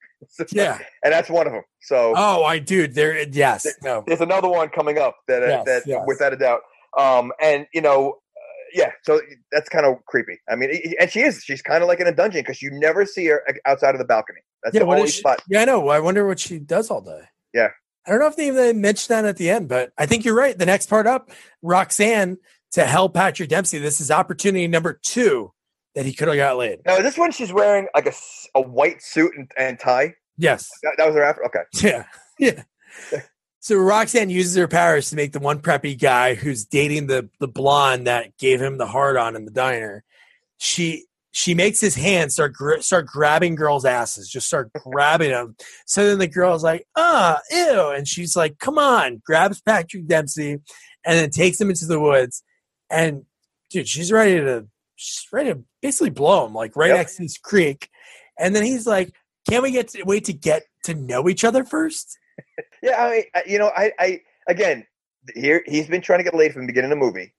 [0.53, 0.79] Yeah.
[1.03, 1.63] and that's one of them.
[1.81, 3.21] So Oh, I dude, there.
[3.29, 4.05] Yes, no.
[4.07, 6.01] there's another one coming up that uh, Yes, that yes.
[6.07, 6.61] without a doubt.
[6.97, 8.41] Um, and you know, uh,
[8.73, 9.21] yeah, so
[9.51, 10.39] that's kind of creepy.
[10.49, 10.71] I mean,
[11.01, 11.43] and she is.
[11.43, 14.05] She's kind of like in a dungeon because you never see her outside of the
[14.05, 14.39] balcony.
[14.63, 15.43] That's Yeah, the only she, spot.
[15.49, 15.89] yeah, I know.
[15.89, 17.23] I wonder what she does all day.
[17.53, 17.71] Yeah.
[18.07, 20.37] I don't know if they even mentioned that at the end, but I think you're
[20.37, 20.57] right.
[20.57, 21.31] The next part up,
[21.63, 22.39] Roxanne
[22.73, 23.79] to help Patrick Dempsey.
[23.79, 25.53] This is opportunity number two
[25.95, 26.81] that he could have got laid.
[26.87, 28.13] Now, is this when she's wearing like a,
[28.55, 30.15] a white suit and, and tie?
[30.39, 30.69] Yes.
[30.83, 31.45] That, that was her after.
[31.47, 31.63] Okay.
[31.75, 32.05] Yeah.
[32.39, 32.65] Yeah.
[33.61, 37.47] So Roxanne uses her powers to make the one preppy guy who's dating the the
[37.47, 40.03] blonde that gave him the hard on in the diner.
[40.57, 45.55] She she makes his hand start gr- start grabbing girls' asses, just start grabbing them.
[45.87, 50.53] So then the girl's like, "Ah, ew," and she's like, "Come on!" Grabs Patrick Dempsey,
[50.53, 50.63] and
[51.05, 52.43] then takes him into the woods.
[52.93, 53.25] And
[53.71, 56.97] dude, she's ready to she's ready to basically blow him, like right Yep.
[56.99, 57.89] next to this creek.
[58.39, 59.13] And then he's like,
[59.49, 62.19] "Can't we get to, wait to get to know each other first?
[62.83, 64.85] Yeah, I, I you know, I, I again,
[65.37, 67.33] here he's been trying to get laid from the beginning of the movie.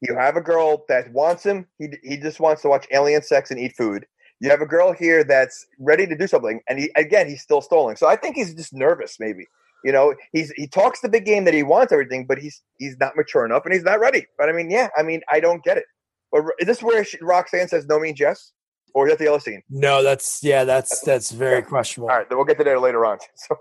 [0.00, 1.66] You have a girl that wants him.
[1.78, 4.06] He he just wants to watch alien sex and eat food.
[4.40, 7.60] You have a girl here that's ready to do something, and he again he's still
[7.60, 7.96] stalling.
[7.96, 9.46] So I think he's just nervous, maybe.
[9.84, 12.96] You know, he's he talks the big game that he wants everything, but he's he's
[12.98, 14.26] not mature enough and he's not ready.
[14.38, 15.84] But I mean, yeah, I mean, I don't get it.
[16.32, 18.52] But is this where Roxanne says no means yes,
[18.94, 19.62] or is that the other scene?
[19.68, 21.60] No, that's yeah, that's that's very Yeah.
[21.66, 22.10] questionable.
[22.10, 23.18] All right, then we'll get to that later on.
[23.36, 23.56] So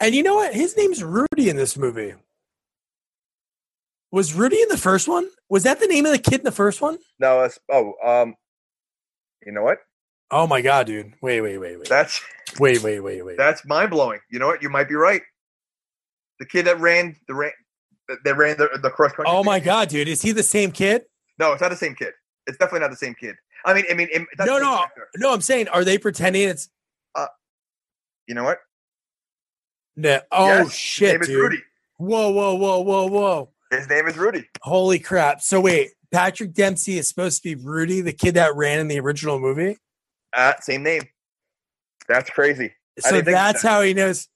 [0.00, 0.52] And you know what?
[0.54, 2.14] His name's Rudy in this movie.
[4.10, 5.28] Was Rudy in the first one?
[5.48, 6.98] Was that the name of the kid in the first one?
[7.20, 8.34] no, that's oh, um,
[9.46, 9.78] you know what?
[10.30, 11.12] Oh my god, dude!
[11.22, 12.20] Wait, wait, wait, wait, That's
[12.58, 13.36] wait, wait, wait, wait.
[13.36, 14.20] that's mind blowing.
[14.30, 14.62] You know what?
[14.62, 15.22] You might be right.
[16.38, 17.50] The kid that ran the ran
[18.24, 19.24] that- ran the, the cross country.
[19.28, 20.08] Oh my god, dude!
[20.08, 21.02] Is he the same kid?
[21.38, 22.12] No, it's not the same kid.
[22.46, 23.34] It's definitely not the same kid.
[23.64, 24.78] I mean, I mean, No, no.
[24.82, 25.08] actor.
[25.16, 26.70] No, I'm saying, are they pretending it's
[27.14, 27.26] uh,
[28.26, 28.58] You know what?
[29.96, 30.20] no?
[30.32, 31.40] Oh Yes, His shit, name is dude!
[31.40, 31.62] Rudy.
[31.98, 33.50] Whoa, whoa, whoa, whoa, whoa!
[33.70, 34.48] His name is Rudy.
[34.62, 35.40] Holy crap!
[35.42, 38.98] So wait, Patrick Dempsey is supposed to be Rudy, the kid that ran in the
[39.00, 39.76] original movie.
[40.32, 41.02] Uh, same name.
[42.08, 42.72] That's crazy.
[42.98, 43.68] So that's that.
[43.68, 44.28] how he knows.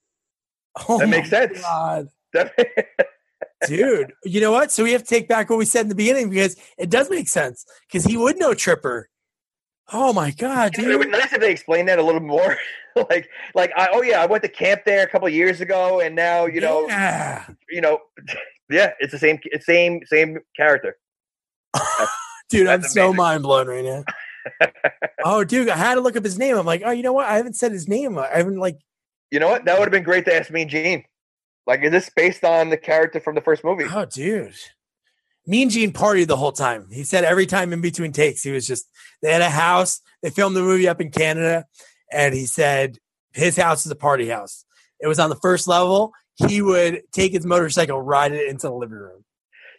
[0.88, 1.60] Oh That makes sense.
[1.60, 2.08] God.
[2.32, 2.52] That-
[3.66, 4.12] dude.
[4.24, 4.72] You know what?
[4.72, 7.10] So we have to take back what we said in the beginning because it does
[7.10, 9.08] make sense because he would know Tripper.
[9.92, 11.12] Oh my god, it would be dude!
[11.12, 12.56] nice if they explained that a little more.
[13.10, 16.16] like, like, I, oh yeah, I went to camp there a couple years ago, and
[16.16, 17.44] now you know, yeah.
[17.68, 17.98] you know,
[18.70, 20.96] yeah, it's the same, it's same, same character.
[22.48, 24.04] dude, I'm That's so mind blown right now.
[25.24, 26.56] Oh, dude, I had to look up his name.
[26.56, 27.26] I'm like, oh, you know what?
[27.26, 28.18] I haven't said his name.
[28.18, 28.76] I haven't like,
[29.30, 29.64] You know what?
[29.64, 31.04] That would have been great to ask Mean Gene.
[31.66, 33.84] Like, is this based on the character from the first movie?
[33.90, 34.54] oh, dude.
[35.46, 36.88] Mean Gene partied the whole time.
[36.90, 38.86] He said every time in between takes, he was just
[39.22, 40.00] they had a house.
[40.22, 41.64] They filmed the movie up in Canada,
[42.12, 42.98] and he said
[43.32, 44.64] his house is a party house.
[45.00, 46.12] It was on the first level.
[46.48, 49.23] He would take his motorcycle, ride it into the living room.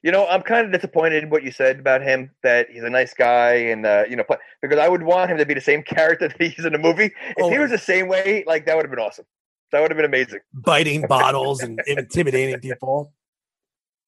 [0.05, 2.29] You know, I'm kind of disappointed in what you said about him.
[2.43, 5.37] That he's a nice guy, and uh, you know, play, because I would want him
[5.39, 7.05] to be the same character that he's in the movie.
[7.05, 7.59] If he Oh.
[7.61, 9.25] was the same way, like that would have been awesome.
[9.71, 10.41] That would have been amazing.
[10.53, 13.13] biting bottles and intimidating people.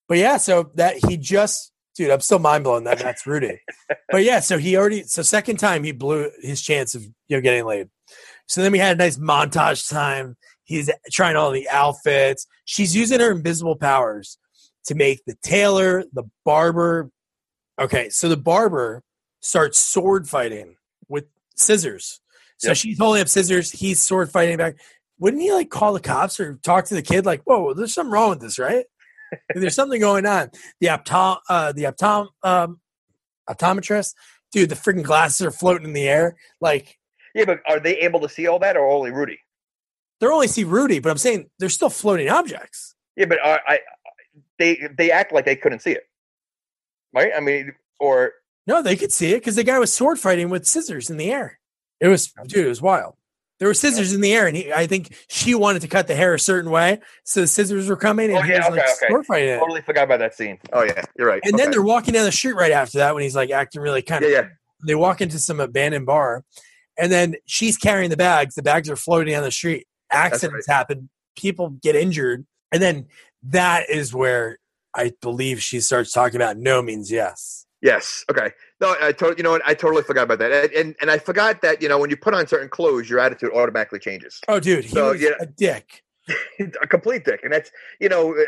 [0.07, 3.59] But yeah, so that he just, dude, I'm still mind blown that that's Rudy.
[4.11, 7.41] But yeah, so he already, so second time he blew his chance of you know
[7.41, 7.89] getting laid.
[8.45, 10.37] So then we had a nice montage time.
[10.63, 12.45] He's trying all the outfits.
[12.65, 14.37] She's using her invisible powers
[14.87, 17.09] to make the tailor, the barber.
[17.79, 19.03] Okay, so the barber
[19.41, 20.75] starts sword fighting
[21.07, 22.19] with scissors.
[22.57, 22.77] So Yep.
[22.77, 23.71] she's holding up scissors.
[23.71, 24.75] He's sword fighting back
[25.19, 28.11] wouldn't he like call the cops or talk to the kid like whoa there's something
[28.11, 28.85] wrong with this right
[29.55, 32.79] there's something going on the optom uh the optom um
[33.49, 34.13] optometrist
[34.51, 36.97] dude the freaking glasses are floating in the air like
[37.33, 39.39] Yeah, but are they able to see all that, or only Rudy?
[40.19, 43.79] they're only see rudy but i'm saying they're still floating objects Yeah, but are, I
[44.59, 46.03] they they act like they couldn't see it,
[47.13, 47.31] right?
[47.35, 48.33] I mean, or
[48.65, 51.31] no they could see it because the guy was sword fighting with scissors in the
[51.31, 51.59] air
[51.99, 53.15] it was dude it was wild
[53.59, 56.13] there were scissors in the air and he, i think she wanted to cut the
[56.15, 58.81] hair a certain way so the scissors were coming and Oh, he yeah, was like
[58.81, 59.07] okay, okay.
[59.09, 59.57] sword fighting it.
[59.59, 60.59] totally forgot about that scene.
[60.73, 61.41] Oh yeah, you're right.
[61.43, 64.01] and then they're walking down the street right after that when he's like acting really
[64.01, 64.49] kind yeah, of yeah.
[64.85, 66.43] they walk into some abandoned bar
[66.99, 71.09] and then she's carrying the bags the bags are floating down the street accidents happen
[71.35, 73.07] people get injured and then
[73.43, 74.57] that is where
[74.95, 78.25] i believe she starts talking about no means yes Yes.
[78.31, 78.49] Okay.
[78.81, 79.35] No, I totally.
[79.37, 79.61] You know what?
[79.63, 82.17] I totally forgot about that, and, and and I forgot that you know when you
[82.17, 84.39] put on certain clothes, your attitude automatically changes.
[84.47, 85.29] oh dude he So, was yeah.
[85.39, 86.01] a dick
[86.81, 87.69] a complete dick, and that's
[88.01, 88.41] you know uh,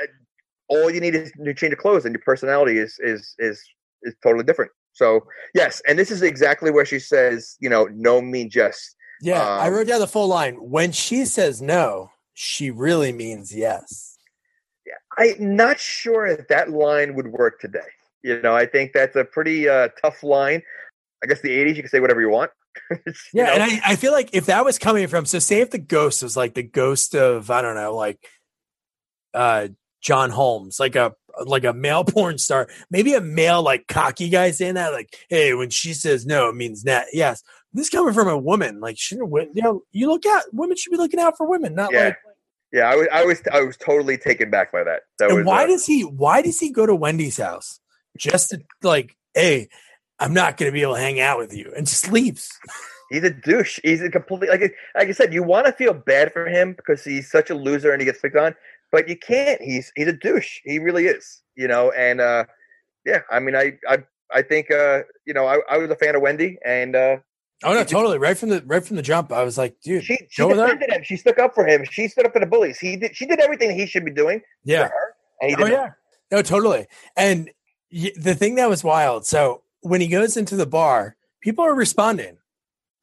[0.68, 3.64] all you need is to change of clothes, and your personality is is is
[4.02, 4.72] is totally different.
[4.94, 5.22] So
[5.54, 8.96] yes, and this is exactly where she says, you know, no means yes.
[9.22, 13.56] yeah i Um, wrote down the full line when she says no she really means
[13.56, 14.18] yes
[15.18, 17.80] I'm not sure if that line would work today.
[18.24, 20.62] You know, I think that's a pretty uh, tough line.
[21.24, 22.52] I guess the '80s, you can say whatever you want.
[23.06, 25.60] You yeah know, and I, I feel like if that was coming from so say
[25.60, 28.26] if the ghost was like the ghost of i don't know like
[29.34, 29.68] uh
[30.02, 31.14] john holmes like a
[31.46, 35.54] like a male porn star maybe a male like cocky guy saying that like hey
[35.56, 37.44] when she says no it means that yes
[37.74, 40.98] this coming from a woman like shouldn't you know you look at women should be
[40.98, 42.06] looking out for women not Yeah.
[42.06, 42.18] like
[42.72, 45.02] yeah, I was, I was, I was totally taken back by that.
[45.18, 47.80] That and was why uh, does he why does he go to wendy's house
[48.18, 49.70] just to like hey
[50.20, 52.52] i'm not gonna be able to hang out with you and just leaves
[53.10, 53.80] he's a douche.
[53.84, 54.62] He's a complete like
[54.96, 55.34] like I said.
[55.34, 58.20] You want to feel bad for him because he's such a loser and he gets
[58.20, 58.56] picked on,
[58.92, 59.62] but you can't.
[59.62, 60.60] He's he's a douche.
[60.64, 61.42] He really is.
[61.56, 62.46] You know, and uh,
[63.06, 64.04] yeah, I mean, I I
[64.34, 67.18] I think uh, you know, I, I was a fan of Wendy, and uh,
[67.64, 70.18] oh no totally right from the right from the jump i was like dude she
[70.30, 71.04] she defended him.
[71.04, 71.84] She stuck up for him.
[71.90, 72.80] She stood up for the bullies.
[72.80, 73.16] He did.
[73.16, 75.90] She did everything he should be doing yeah for her, and he Oh yeah,
[76.32, 76.88] no, totally.
[77.18, 77.50] And
[77.92, 79.26] Y- The thing that was wild.
[79.26, 82.38] So when he goes into the bar, people are responding.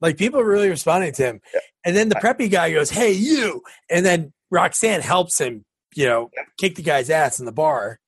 [0.00, 1.40] Like people are really responding to him.
[1.52, 1.60] Yeah.
[1.84, 5.64] And then the preppy guy goes, "Hey, you!" And then Roxanne helps him,
[5.96, 7.98] you know, kick the guy's ass in the bar.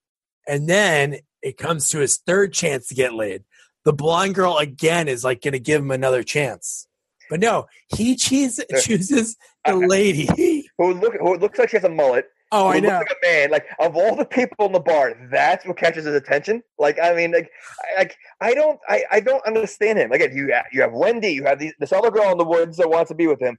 [0.46, 3.42] And then it comes to his third chance to get laid.
[3.88, 6.87] The blonde girl again is like going to give him another chance,
[7.31, 10.68] but no, he chooses chooses the lady.
[10.77, 12.27] Who look who looks like she has a mullet.
[12.53, 12.98] Oh, who I looks know.
[12.98, 13.51] like a man.
[13.51, 16.62] Like of all the people in the bar, that's what catches his attention.
[16.79, 17.51] Like I mean, like,
[17.96, 20.12] I- like I don't, I, I don't understand him.
[20.12, 22.90] Again, you you have Wendy, you have these, this other girl in the woods that
[22.90, 23.57] wants to be with him.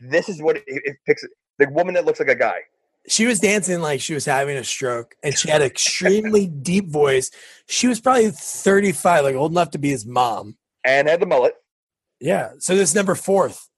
[0.00, 1.24] This is what it, it picks.
[1.58, 2.60] The woman that looks like a guy.
[3.08, 6.88] She was dancing like she was having a stroke and she had an extremely deep
[6.88, 7.30] voice.
[7.68, 10.56] She was probably 35 like old enough to be his mom.
[10.84, 11.54] And had the mullet.
[12.20, 13.68] yeah so this is number fourth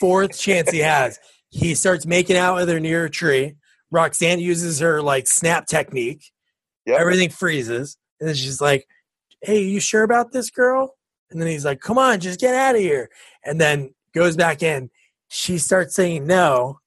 [0.00, 1.18] fourth chance he has.
[1.50, 3.56] He starts making out with her near a tree.
[3.90, 6.30] Roxanne uses her like snap technique.
[6.86, 7.00] Yep.
[7.00, 8.86] everything freezes and then she's like
[9.42, 10.96] hey you sure about this girl?
[11.30, 13.10] And then he's like come on just get out of here.
[13.44, 14.90] And then goes back in.
[15.28, 16.79] She starts saying no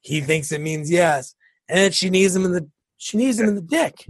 [0.00, 1.34] he thinks it means yes.
[1.68, 4.06] And then she needs him in the she needs him in the dick.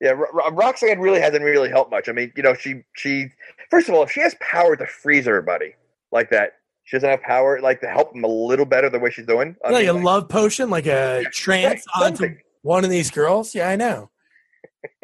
[0.00, 2.08] Yeah, Ro- Ro- Roxanne really hasn't really helped much.
[2.08, 3.28] I mean, you know, she she
[3.70, 5.74] first of all, if she has power to freeze everybody
[6.10, 9.10] like that, she doesn't have power like to help them a little better the way
[9.10, 9.56] she's doing.
[9.64, 12.38] I like mean, a love potion like a trance right, onto something.
[12.62, 13.54] one of these girls?
[13.54, 14.10] Yeah i know.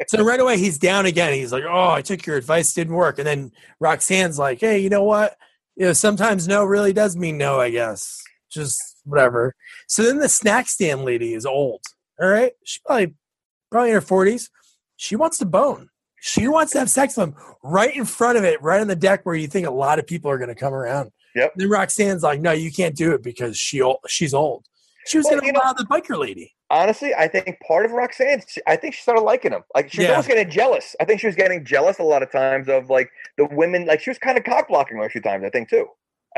[0.07, 1.33] So right away he's down again.
[1.33, 2.73] He's like oh i took your advice.
[2.73, 3.17] Didn't work.
[3.19, 5.37] And then roxanne's like hey you know what?
[5.77, 8.21] You know sometimes no really does mean no i guess.
[8.51, 9.55] Just whatever
[9.87, 11.81] so then the snack stand lady is old
[12.21, 13.13] all right she's probably
[13.71, 14.49] probably in her 40s
[14.97, 15.89] she wants to bone
[16.21, 18.95] she wants to have sex with him right in front of it right on the
[18.95, 21.53] deck where you think a lot of people are going to come around Yep.
[21.57, 24.65] then roxanne's like no you can't do it because she she's old
[25.05, 27.93] she was Well, going to know- allow the biker lady honestly, I think part of
[27.93, 29.63] Roxanne, I think she started liking him.
[29.73, 30.11] Like she was Yeah.
[30.11, 30.95] almost getting jealous.
[30.99, 33.87] I think she was getting jealous a lot of times of like the women.
[33.87, 35.43] Like she was kind of cock blocking her a few times.
[35.43, 35.87] I think too.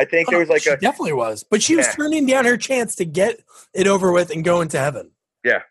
[0.01, 2.25] I think there oh, was Oh, like she a definitely was, but she was turning
[2.25, 3.39] down her chance to get
[3.75, 5.11] it over with and go into heaven.
[5.45, 5.61] Yeah.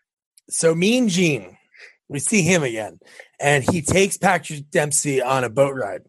[0.49, 1.57] So Mean Gene,
[2.07, 2.99] we see him again,
[3.41, 6.03] and he takes Patrick Dempsey on a boat ride.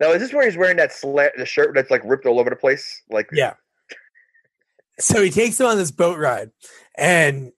[0.00, 0.12] now.
[0.12, 2.56] Is this where he's wearing that sla- the shirt that's like ripped all over the
[2.56, 3.02] place?
[3.10, 3.54] Like Yeah.
[4.98, 6.50] So he takes him on this boat ride,
[6.96, 7.52] and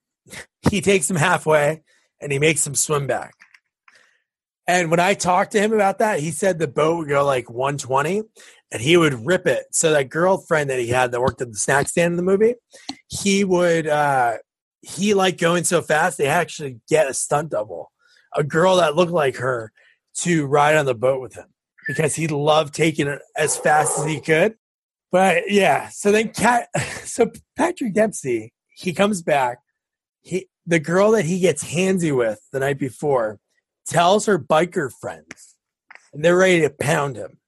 [0.68, 1.82] he takes him halfway,
[2.20, 3.34] and he makes him swim back.
[4.70, 7.50] And when I talked to him about that, he said the boat would go like
[7.50, 8.22] 120
[8.70, 9.64] and he would rip it.
[9.72, 12.54] So that girlfriend that he had that worked at the snack stand in the movie,
[13.08, 14.36] he would uh
[14.80, 17.90] he liked going so fast they actually get a stunt double,
[18.36, 19.72] a girl that looked like her
[20.18, 21.48] to ride on the boat with him
[21.88, 24.54] because he loved taking it as fast as he could.
[25.10, 26.68] But yeah, so then Cat
[27.04, 29.58] so Patrick Dempsey, he comes back.
[30.20, 33.40] He the girl that he gets handsy with the night before
[33.90, 35.56] tells her biker friends,
[36.12, 37.38] and they're ready to pound him.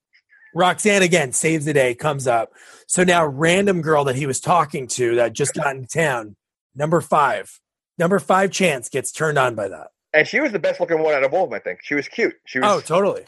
[0.55, 2.53] Roxanne again saves the day, comes up.
[2.87, 6.37] So now, random girl that he was talking to that just got in town,
[6.75, 7.59] number five,
[7.97, 9.89] number five chance gets turned on by that.
[10.13, 11.57] and she was the best looking one out of all of them.
[11.57, 12.35] I think she was cute.
[12.45, 12.69] She was.
[12.71, 13.25] Oh, totally.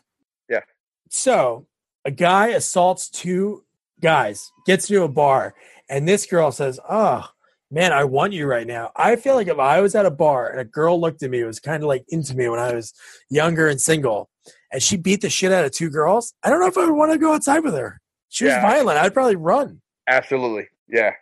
[0.50, 0.60] Yeah.
[1.08, 1.66] So
[2.04, 3.64] a guy assaults two
[4.02, 5.54] guys, gets to a bar,
[5.88, 7.26] and this girl says, Oh,
[7.70, 8.90] man, I want you right now.
[8.96, 11.40] I feel like if I was at a bar and a girl looked at me,
[11.40, 12.92] it was kind of like into me when I was
[13.30, 14.28] younger and single,
[14.72, 16.94] and she beat the shit out of two girls, I don't know if I would
[16.96, 18.00] want to go outside with her.
[18.28, 18.62] She was Yeah.
[18.62, 18.98] violent.
[18.98, 19.80] I'd probably run.
[20.08, 20.68] absolutely.
[20.88, 21.12] Yeah,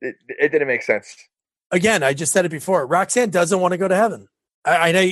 [0.00, 1.16] it, it didn't make sense.
[1.70, 2.86] Again, I just said it before.
[2.86, 4.28] Roxanne doesn't want to go to heaven.
[4.64, 5.10] I, I know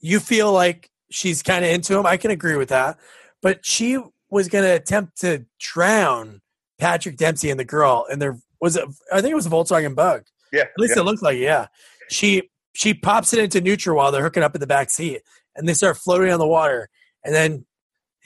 [0.00, 2.06] you feel like she's kind of into him.
[2.06, 2.98] I can agree with that.
[3.42, 3.98] But she
[4.30, 6.40] was going to attempt to drown
[6.78, 8.06] Patrick Dempsey and the girl.
[8.10, 8.76] And there was
[9.12, 10.24] I think it was a Volkswagen Bug.
[10.52, 11.02] Yeah, At least yeah.
[11.02, 11.66] it looked like, yeah.
[12.10, 15.22] She she pops it into neutral while they're hooking up in the back seat,
[15.56, 16.88] and they start floating on the water.
[17.24, 17.66] And then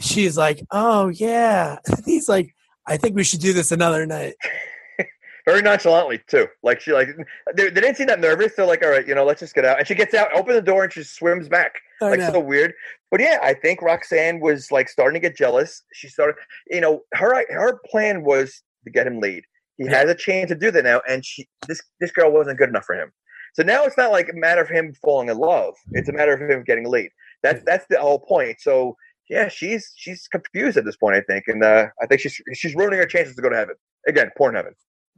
[0.01, 2.55] she's like, "Oh yeah." He's like,
[2.87, 4.35] "I think we should do this another night."
[5.45, 6.47] very nonchalantly too.
[6.63, 7.09] Like she like
[7.55, 8.55] they, they didn't seem that nervous.
[8.55, 9.79] They're like, all right, you know, let's just get out.
[9.79, 11.81] And she gets out, open the door, and she swims back.
[12.01, 12.33] I like know.
[12.33, 12.75] so weird.
[13.11, 15.83] But yeah, I think Roxanne was like starting to get jealous.
[15.93, 16.37] She started,
[16.71, 19.45] you know, her her plan was to get him laid.
[19.83, 22.69] He has a chance to do that now, and she this this girl wasn't good
[22.69, 23.13] enough for him.
[23.55, 25.75] So now it's not like a matter of him falling in love.
[25.93, 27.11] It's a matter of him getting laid.
[27.43, 28.61] That's that's the whole point.
[28.61, 28.97] So
[29.29, 32.75] yeah, she's she's confused at this point, I think, and uh, I think she's she's
[32.75, 33.77] ruining her chances to go to heaven
[34.07, 34.75] again, porn heaven.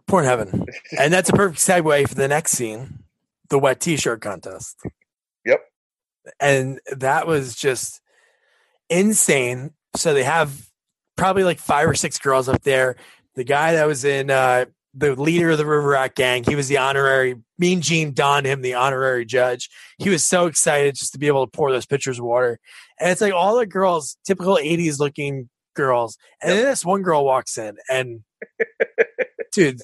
[0.06, 0.66] Porn heaven.
[0.98, 3.04] And that's a perfect segue for the next scene,
[3.48, 4.78] the wet t-shirt contest.
[5.44, 5.60] Yep.
[6.40, 8.00] And that was just
[8.88, 9.72] insane.
[9.96, 10.68] So they have
[11.16, 12.96] probably like five or six girls up there.
[13.34, 16.44] The guy that was in uh the leader of the River Rock gang.
[16.44, 19.68] He was the honorary Mean Gene Don him the honorary judge.
[19.98, 22.60] He was so excited just to be able to pour those pitchers of water.
[23.00, 26.16] And it's like all the girls, typical 80s looking girls.
[26.40, 28.20] And then this one girl walks in and
[29.52, 29.80] dude,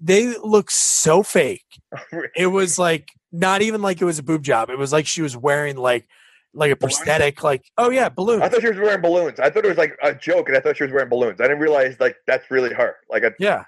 [0.00, 1.64] they look so fake.
[2.36, 4.68] It was like not even like it was a boob job.
[4.68, 6.06] It was like she was wearing like
[6.54, 8.42] like a prosthetic, like oh yeah, balloon.
[8.42, 9.40] I thought she was wearing balloons.
[9.40, 11.40] I thought it was like a joke, and I thought she was wearing balloons.
[11.40, 12.96] I didn't realize like that's really her.
[13.10, 13.64] Like, a, Yeah.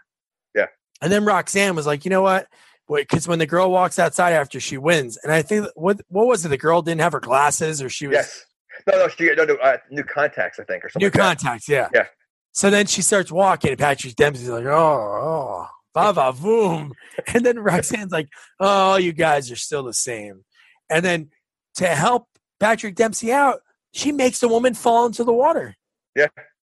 [0.54, 0.66] Yeah.
[1.02, 2.46] And then Roxanne was like, you know what?
[2.88, 6.44] Because when the girl walks outside after she wins, and I think what what was
[6.46, 6.48] it?
[6.48, 8.46] The girl didn't have her glasses, or she was yes,
[8.86, 11.04] no, no, she no, no uh, new contacts, I think, or something.
[11.04, 11.38] new like that.
[11.40, 11.68] contacts.
[11.68, 11.88] Yeah.
[11.92, 12.06] Yeah.
[12.52, 16.92] So then she starts walking, and Patrick Dempsey's like, oh, oh, va voom.
[17.34, 18.28] And then Roxanne's like,
[18.60, 20.44] oh, you guys are still the same.
[20.88, 21.30] And then
[21.76, 22.28] to help
[22.60, 23.60] Patrick Dempsey out,
[23.92, 25.76] she makes the woman fall into the water.
[26.14, 26.28] Yeah.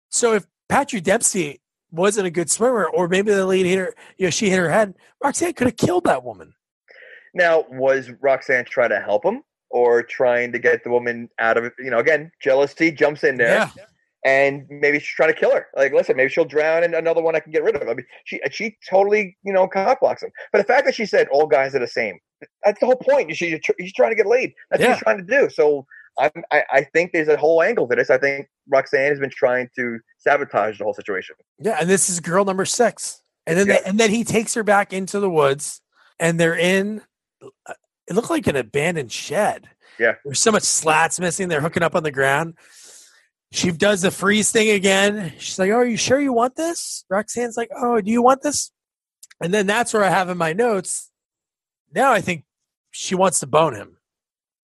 [0.10, 1.62] So if Patrick Dempsey
[1.92, 4.70] wasn't a good swimmer, or maybe the lead hit her, you know, she hit her
[4.70, 6.54] head, Roxanne could have killed that woman.
[7.34, 11.66] Now, was Roxanne trying to help him or trying to get the woman out of
[11.66, 11.74] it?
[11.80, 13.72] You know, again, jealousy jumps in there.
[13.76, 13.84] Yeah.
[14.26, 15.68] And maybe she's trying to kill her.
[15.76, 17.88] Like, listen, maybe she'll drown, and another one I can get rid of.
[17.88, 20.32] I mean, she she totally, you know, cock blocks him.
[20.52, 22.20] But the fact that she said all guys are the same,
[22.64, 23.36] that's the whole point.
[23.36, 24.54] She, she's trying to get laid.
[24.70, 24.96] That's what Yeah.
[24.96, 25.50] she's trying to do.
[25.50, 25.86] So
[26.20, 28.10] I'm, I, I think there's a whole angle to this.
[28.10, 31.36] I think Roxanne has been trying to sabotage the whole situation.
[31.60, 33.80] Yeah, and this is girl number six, and then Yeah.
[33.82, 35.82] they, and then he takes her back into the woods,
[36.20, 37.02] and they're in.
[38.10, 39.70] It looked like an abandoned shed.
[40.00, 40.14] Yeah.
[40.24, 41.48] there's so much slats missing.
[41.50, 42.56] They're hooking up on the ground.
[43.52, 45.34] She does the freeze thing again.
[45.40, 48.42] She's like, "Oh, are you sure you want this?" Roxanne's like, "Oh, do you want
[48.42, 48.72] this?"
[49.42, 51.10] And then that's where I have in my notes.
[51.94, 52.44] Now I think
[52.92, 53.98] she wants to bone him.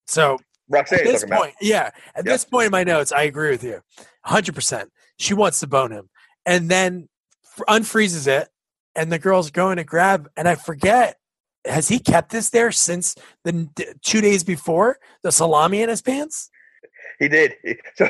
[0.06, 1.42] So Roxanne at this talking about.
[1.42, 2.32] point, yeah, at Yeah.
[2.32, 3.80] this point in my notes, I agree with you,
[4.24, 4.90] hundred percent.
[5.18, 6.10] She wants to bone him,
[6.46, 7.08] and then
[7.68, 8.48] unfreezes it,
[8.96, 11.16] and the girl's going to grab, and I forget.
[11.66, 13.14] Has he kept this there since
[13.44, 13.70] the
[14.02, 16.50] two days before the salami in his pants?
[17.18, 17.54] He did.
[17.94, 18.08] So,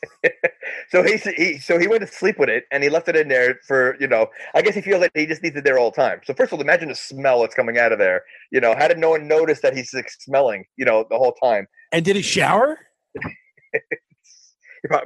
[0.90, 3.28] so he, he so he went to sleep with it, and he left it in
[3.28, 4.28] there for you know.
[4.54, 6.20] I guess he feels like he just needs it there all the time.
[6.24, 8.22] So first of all, imagine the smell that's coming out of there.
[8.50, 10.64] You know, how did no one notice that he's like, smelling?
[10.76, 11.66] You know, the whole time.
[11.92, 12.78] And did he shower?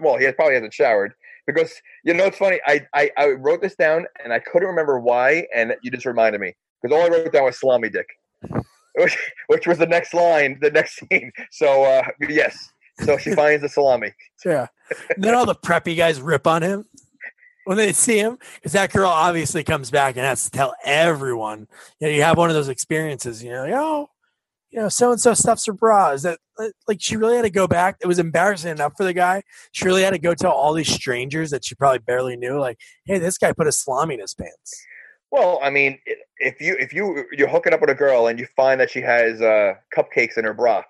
[0.03, 1.15] Well, he probably hasn't showered
[1.47, 1.73] because
[2.05, 2.61] you know it's funny.
[2.67, 6.41] I, I I wrote this down and I couldn't remember why, and you just reminded
[6.41, 8.07] me because all I wrote down was salami dick,
[8.97, 9.17] which,
[9.49, 11.33] which was the next line, the next scene.
[11.51, 14.13] So uh, yes, so she finds the salami.
[14.45, 14.69] Yeah.
[15.15, 16.87] And then all the preppy guys rip on him
[17.65, 21.69] when they see him because that girl obviously comes back and has to tell everyone.
[22.01, 23.45] You know, you have one of those experiences.
[23.45, 24.09] You know, like, oh,
[24.71, 26.13] you know, so and so stuffs her bra.
[26.13, 26.39] Is that
[26.89, 27.97] like she really had to go back?
[28.01, 29.43] It was embarrassing enough for the guy.
[29.73, 32.59] She really had to go tell all these strangers that she probably barely knew.
[32.59, 34.87] Like, hey, this guy put a salami in his pants.
[35.31, 35.99] Well, I mean,
[36.39, 39.01] if you if you you're hooking up with a girl and you find that she
[39.01, 40.83] has uh, cupcakes in her bra,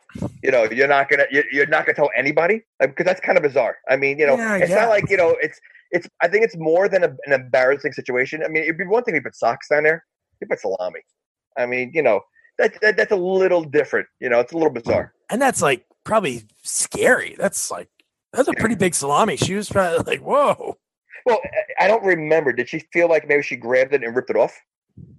[0.43, 3.45] you know, you're not gonna you're, you're not gonna tell anybody because that's kind of
[3.45, 3.77] bizarre.
[3.89, 4.77] I mean, you know, Yeah, it's yeah.
[4.77, 5.61] not like you know, it's
[5.91, 6.09] it's.
[6.23, 8.43] I think it's more than a, an embarrassing situation.
[8.43, 10.05] I mean, it'd be one thing if you put socks down there,
[10.41, 11.01] you put salami.
[11.59, 12.21] I mean, you know,
[12.59, 14.07] that, that that's a little different.
[14.21, 15.13] You know, it's a little bizarre.
[15.29, 17.35] And that's like probably scary.
[17.39, 17.89] That's like
[18.33, 19.37] that's a pretty big salami.
[19.37, 20.77] She was probably like, whoa.
[21.31, 21.41] Well,
[21.79, 22.53] I- don't remember.
[22.53, 24.55] Did she feel like maybe she grabbed it and ripped it off?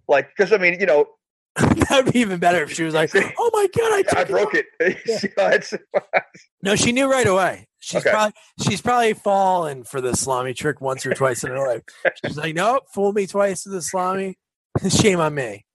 [0.07, 1.05] Like, because I mean, you know,
[1.89, 4.27] That'd be even better if she was like, "Oh my god, I, took I it
[4.29, 4.97] broke off." it.
[5.35, 5.73] It's-
[6.63, 7.67] No, she knew right away.
[7.79, 8.09] She's Okay.
[8.11, 11.81] probably she's probably fallen for the salami trick once or twice in her life.
[12.23, 14.37] She's like, "Nope, fool me twice with the salami.
[14.89, 15.65] Shame on me."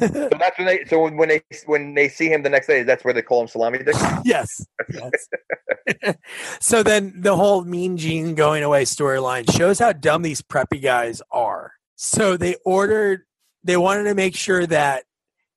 [0.00, 0.84] So that's when they.
[0.86, 3.48] So when- they when they see him the next day, that's where they call him
[3.48, 3.94] salami dick.
[4.24, 4.64] yes.
[4.92, 6.16] yes.
[6.60, 11.22] so then the whole Mean Gene going away storyline shows how dumb these preppy guys
[11.30, 11.72] are.
[11.96, 13.22] So they ordered,
[13.62, 15.04] they wanted to make sure that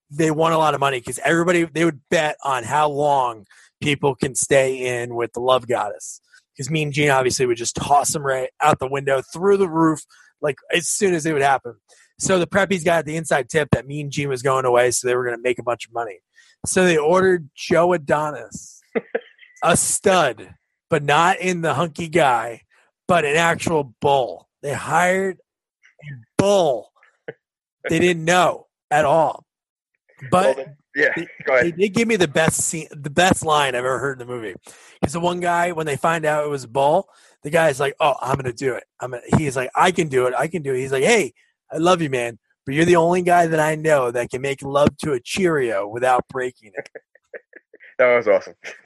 [0.10, 3.46] they won a lot of money because everybody they would bet on how long
[3.82, 6.22] people can stay in with the love goddess.
[6.56, 10.02] Because Mean Gene obviously would just toss them right out the window through the roof,
[10.42, 11.76] like as soon as it would happen.
[12.20, 15.16] So the preppies got the inside tip that Mean Gene was going away, so they
[15.16, 16.20] were going to make a bunch of money.
[16.66, 18.82] So they ordered Joe Adonis,
[19.64, 20.56] a stud,
[20.90, 22.62] but not in the hunky guy,
[23.08, 24.50] but an actual bull.
[24.64, 25.38] They hired
[26.02, 26.92] a bull.
[27.90, 29.46] They didn't know at all.
[30.32, 31.14] But then- yeah,
[31.46, 34.28] go they did give me the best scene, the best line I've ever heard in
[34.28, 34.56] the movie.
[35.00, 37.08] Because the one guy, when they find out it was a bull,
[37.44, 38.84] the guy's like, "Oh, I'm gonna do it.
[39.00, 40.34] I'm gonna." He's like, "I can do it.
[40.36, 41.36] I can do it." He's like, "Hey,
[41.72, 44.62] I love you, man, but you're the only guy that I know that can make
[44.62, 46.90] love to a Cheerio without breaking it."
[47.98, 48.54] That was awesome.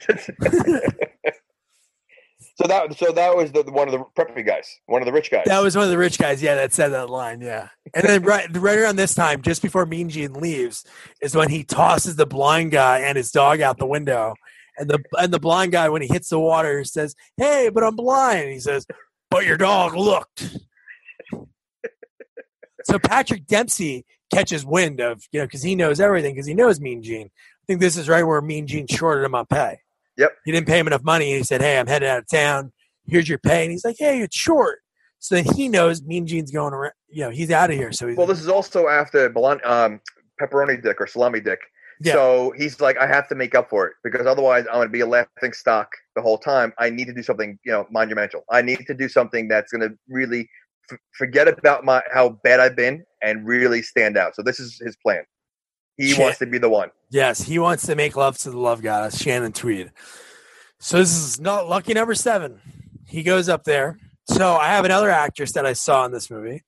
[2.56, 5.30] so that so that was the, one of the preppy guys, one of the rich
[5.30, 5.44] guys.
[5.46, 7.68] That was one of the rich guys, yeah, that said that line, yeah.
[7.94, 10.84] And then right right around this time, just before Mean Gene leaves,
[11.20, 14.34] is when he tosses the blind guy and his dog out the window.
[14.78, 17.96] And the and the blind guy, when he hits the water, says, "Hey, but I'm
[17.96, 18.86] blind." And he says,
[19.30, 20.56] "But your dog looked."
[22.84, 26.80] So Patrick Dempsey catches wind of you know because he knows everything because he knows
[26.80, 27.26] Mean Gene.
[27.26, 29.78] I think this is right where Mean Gene shorted him on pay.
[30.16, 30.30] Yep.
[30.44, 31.30] He didn't pay him enough money.
[31.30, 32.72] And he said, "Hey, I'm headed out of town.
[33.06, 34.80] Here's your pay." And he's like, "Hey, it's short."
[35.18, 36.94] So then he knows Mean Gene's going around.
[37.08, 37.92] You know, he's out of here.
[37.92, 40.00] So he's well, this is also after Balon- um,
[40.40, 41.60] pepperoni dick or salami dick.
[42.00, 42.14] Yeah.
[42.14, 44.92] So he's like, I have to make up for it because otherwise I'm going to
[44.92, 46.72] be a laughing stock the whole time.
[46.78, 48.42] I need to do something, you know, monumental.
[48.50, 50.48] I need to do something that's going to really
[50.90, 54.34] f- forget about my how bad I've been and really stand out.
[54.34, 55.22] So this is his plan.
[55.96, 56.18] He Shit.
[56.18, 56.90] wants to be the one.
[57.10, 59.92] Yes, he wants to make love to the love goddess, Shannon Tweed.
[60.80, 62.60] So this is not lucky number seven.
[63.06, 63.98] He goes up there.
[64.26, 66.62] So I have another actress that I saw in this movie.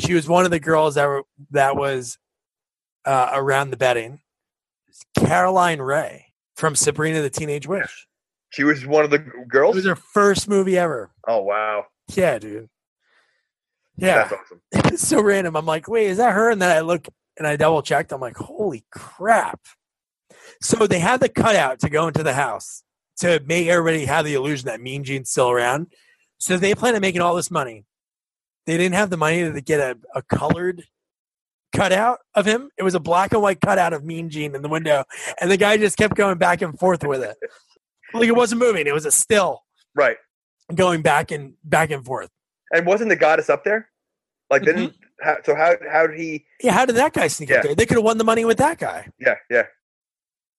[0.00, 2.18] She was one of the girls that were that was
[3.04, 4.20] uh, around the betting.
[5.18, 6.22] Caroline Rhea
[6.54, 8.06] from Sabrina the Teenage Witch.
[8.50, 9.74] She was one of the g- It girls.
[9.74, 11.10] was her first movie ever.
[11.26, 11.84] oh wow,
[12.14, 12.68] Yeah, dude.
[13.96, 14.60] Yeah, that's awesome.
[14.92, 15.56] it's so random.
[15.56, 16.50] I'm like, wait, is that her?
[16.50, 18.12] And then I look and I double checked.
[18.12, 19.60] I'm like, holy crap.
[20.60, 22.82] So they had the cutout to go into the house
[23.18, 25.88] to make everybody have the illusion that Mean Gene's still around.
[26.38, 27.84] So they plan on making all this money.
[28.66, 30.84] They didn't have the money to get a, a colored
[31.74, 32.70] cutout of him.
[32.76, 35.04] It was a black and white cutout of Mean Gene in the window.
[35.40, 37.36] And the guy just kept going back and forth with it.
[38.14, 38.86] Like it wasn't moving.
[38.86, 40.16] It was a still Right.
[40.72, 42.30] going back and back and forth.
[42.72, 43.88] And wasn't the goddess up there?
[44.50, 44.78] Like mm-hmm.
[44.78, 46.44] didn't how, so how how did he?
[46.62, 47.56] Yeah, how did that guy sneak Yeah.
[47.56, 47.74] up there?
[47.74, 49.08] They could have won the money with that guy.
[49.18, 49.64] Yeah, yeah.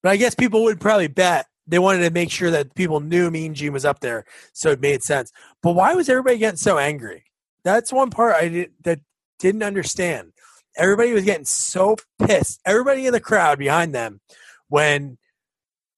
[0.03, 3.29] But I guess people would probably bet they wanted to make sure that people knew
[3.29, 5.31] Mean Gene was up there, so it made sense.
[5.61, 7.25] But why was everybody getting so angry?
[7.63, 9.01] That's one part I did, that
[9.39, 10.31] didn't understand.
[10.77, 12.61] Everybody was getting so pissed.
[12.65, 14.21] Everybody in the crowd behind them
[14.69, 15.17] when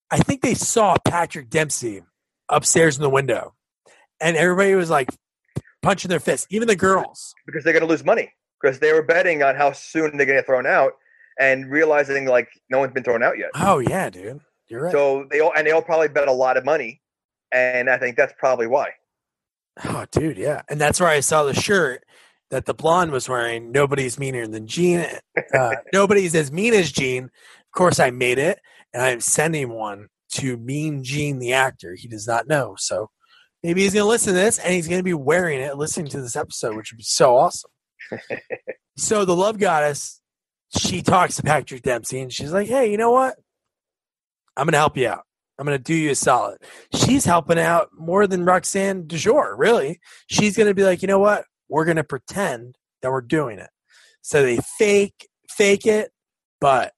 [0.10, 2.02] I think they saw Patrick Dempsey
[2.48, 3.54] upstairs in the window,
[4.20, 5.10] and everybody was like
[5.82, 7.34] punching their fists, even the girls.
[7.46, 10.28] because they're going to lose money because they were betting on how soon they're going
[10.28, 10.94] to get thrown out
[11.40, 13.50] and realizing like no one's been thrown out yet.
[13.56, 14.92] Oh yeah, dude, you're right.
[14.92, 17.02] So they all and they all probably bet a lot of money,
[17.54, 18.92] and I think that's probably why.
[19.86, 20.62] Oh, dude, yeah.
[20.70, 22.04] And that's where I saw the shirt
[22.50, 23.72] that the blonde was wearing.
[23.72, 25.06] Nobody's meaner than Gene.
[25.54, 27.26] Uh, nobody's as mean as Gene.
[27.26, 28.60] Of course, I made it,
[28.94, 31.96] and I'm sending one to Mean Gene, the actor.
[31.96, 32.76] He does not know.
[32.78, 33.10] So
[33.64, 36.08] maybe he's going to listen to this and he's going to be wearing it, listening
[36.08, 37.72] to this episode, which would be so awesome.
[38.98, 40.22] so the love goddess,
[40.78, 43.36] she talks to Patrick Dempsey and she's like, hey, you know what?
[44.56, 45.24] I'm going to help you out.
[45.58, 46.60] I'm going to do you a solid.
[46.94, 50.00] She's helping out more than Roxanne DeJour, really.
[50.28, 51.46] She's going to be like, you know what?
[51.68, 53.70] We're going to pretend that we're doing it.
[54.22, 56.12] So they fake fake it,
[56.62, 56.94] but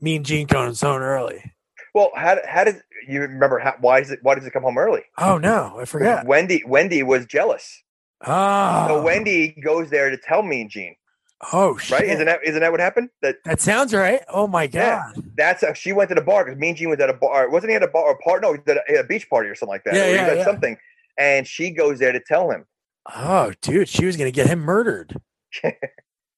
[0.00, 1.52] Mean Gene Conan's home early.
[1.94, 3.58] Well, how how did you remember?
[3.58, 4.18] How, why is it?
[4.22, 5.02] Why does it come home early?
[5.18, 6.26] Oh no, I forgot.
[6.26, 7.82] Wendy Wendy was jealous.
[8.22, 9.02] Oh, So ah.
[9.02, 10.96] Wendy goes there to tell Mean Gene,
[11.52, 12.00] Oh shit.
[12.00, 12.08] right?
[12.08, 13.10] Isn't that isn't that what happened?
[13.22, 14.20] That that sounds right.
[14.28, 15.10] Oh my Yeah.
[15.14, 15.24] god.
[15.36, 17.48] that's how she went to the bar because Mean Gene was at a bar.
[17.48, 18.42] Wasn't he at a bar or part?
[18.42, 19.94] No, he was at a, a beach party or something like that.
[19.94, 20.44] Yeah, yeah, was at yeah.
[20.44, 20.76] something,
[21.16, 22.64] and she goes there to tell him.
[23.14, 25.16] Oh, dude, she was gonna get him murdered.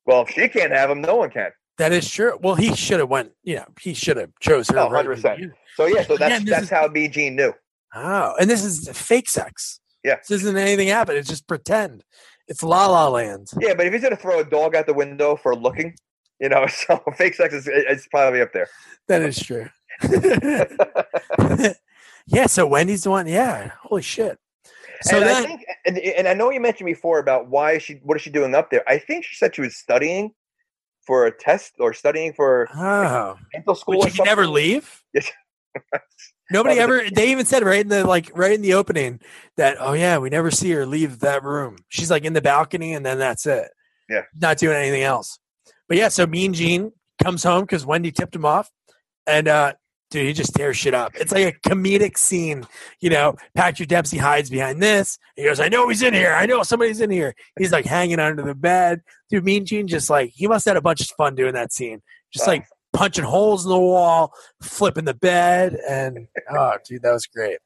[0.07, 1.51] Well, if she can't have him, no one can.
[1.81, 2.39] That is true.
[2.43, 3.33] Well, he should have went.
[3.43, 4.79] You know, he should have chose her.
[4.79, 5.53] Oh, right from the 100%.
[5.77, 7.55] So yeah, so that's Again, that's is- how Gene knew.
[7.95, 9.81] Oh, and this is fake sex.
[10.05, 10.17] Yeah.
[10.17, 11.17] This isn't anything happen.
[11.17, 12.05] It's just pretend.
[12.49, 13.49] It's La La Land.
[13.59, 15.97] Yeah, but if he's gonna throw a dog out the window for looking,
[16.39, 18.69] you know, so fake sex is it's probably up there.
[19.09, 19.71] That is true.
[22.27, 22.45] yeah.
[22.47, 23.27] So Wendy's the one.
[23.27, 23.71] Yeah.
[23.85, 24.39] Holy shit.
[25.03, 27.83] So and I then, think, and, and I know you mentioned before about why is
[27.83, 28.87] she, what is she doing up there?
[28.87, 30.35] I think she said she was studying
[31.11, 33.97] for a test or studying for oh, dental school.
[33.97, 35.03] or she never leave.
[36.53, 37.03] Nobody ever.
[37.13, 39.19] They even said right in the like right in the opening
[39.57, 41.79] that oh yeah we never see her leave that room.
[41.89, 43.73] She's like in the balcony and then that's it.
[44.09, 44.23] Yeah.
[44.41, 45.41] not doing anything else.
[45.89, 48.71] But yeah, so Mean Gene comes home because Wendy tipped him off,
[49.27, 49.73] and uh
[50.11, 51.13] dude, he just tears shit up.
[51.15, 52.67] It's like a comedic scene.
[53.01, 55.19] You know, Patrick Dempsey hides behind this.
[55.37, 56.33] He goes, "I know he's in here.
[56.33, 59.03] I know somebody's in here." He's like hanging under the bed.
[59.31, 61.73] Dude, Mean Gene just like he must have had a bunch of fun doing that
[61.73, 62.03] scene.
[62.33, 64.33] Just like punching holes in the wall,
[64.63, 67.59] flipping the bed, and oh, dude, that was great.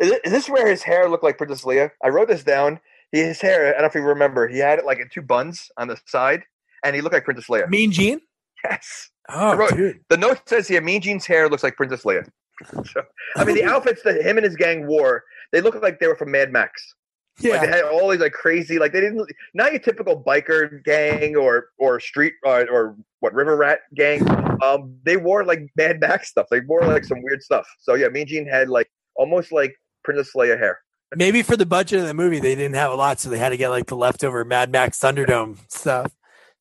[0.00, 1.90] Is, it, is this where his hair looked like Princess Leia?
[2.02, 2.80] I wrote this down.
[3.12, 5.22] He, his hair, I don't know if you remember, he had it like in two
[5.22, 6.42] buns on the side,
[6.84, 7.68] and he looked like Princess Leia.
[7.68, 8.20] Mean Gene.
[8.64, 9.10] Yes.
[9.28, 10.00] Oh, wrote- dude.
[10.08, 12.28] The note says here, Mean Gene's hair looks like Princess Leia.
[12.84, 13.02] So,
[13.34, 16.14] I mean, the outfits that him and his gang wore, they looked like they were
[16.14, 16.94] from Mad Max.
[17.40, 17.52] Yeah.
[17.52, 21.34] Like they had all these like crazy, like they didn't not your typical biker gang
[21.34, 24.28] or or street or, or what river rat gang.
[24.62, 26.46] Um, they wore like Mad Max stuff.
[26.50, 27.66] They wore like some weird stuff.
[27.80, 30.78] So yeah, Mean Gene had like almost like Princess Leia hair.
[31.16, 33.48] Maybe for the budget of the movie, they didn't have a lot, so they had
[33.48, 36.12] to get like the leftover Mad Max Thunderdome stuff.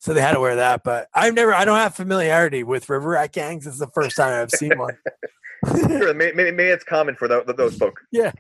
[0.01, 0.83] So they had to wear that.
[0.83, 3.67] But I've never, I don't have familiarity with River Rat gangs.
[3.67, 4.97] It's the first time I've seen one.
[5.67, 7.99] Sure, maybe, maybe, maybe it's common for tho- those folk.
[8.11, 8.31] Yeah.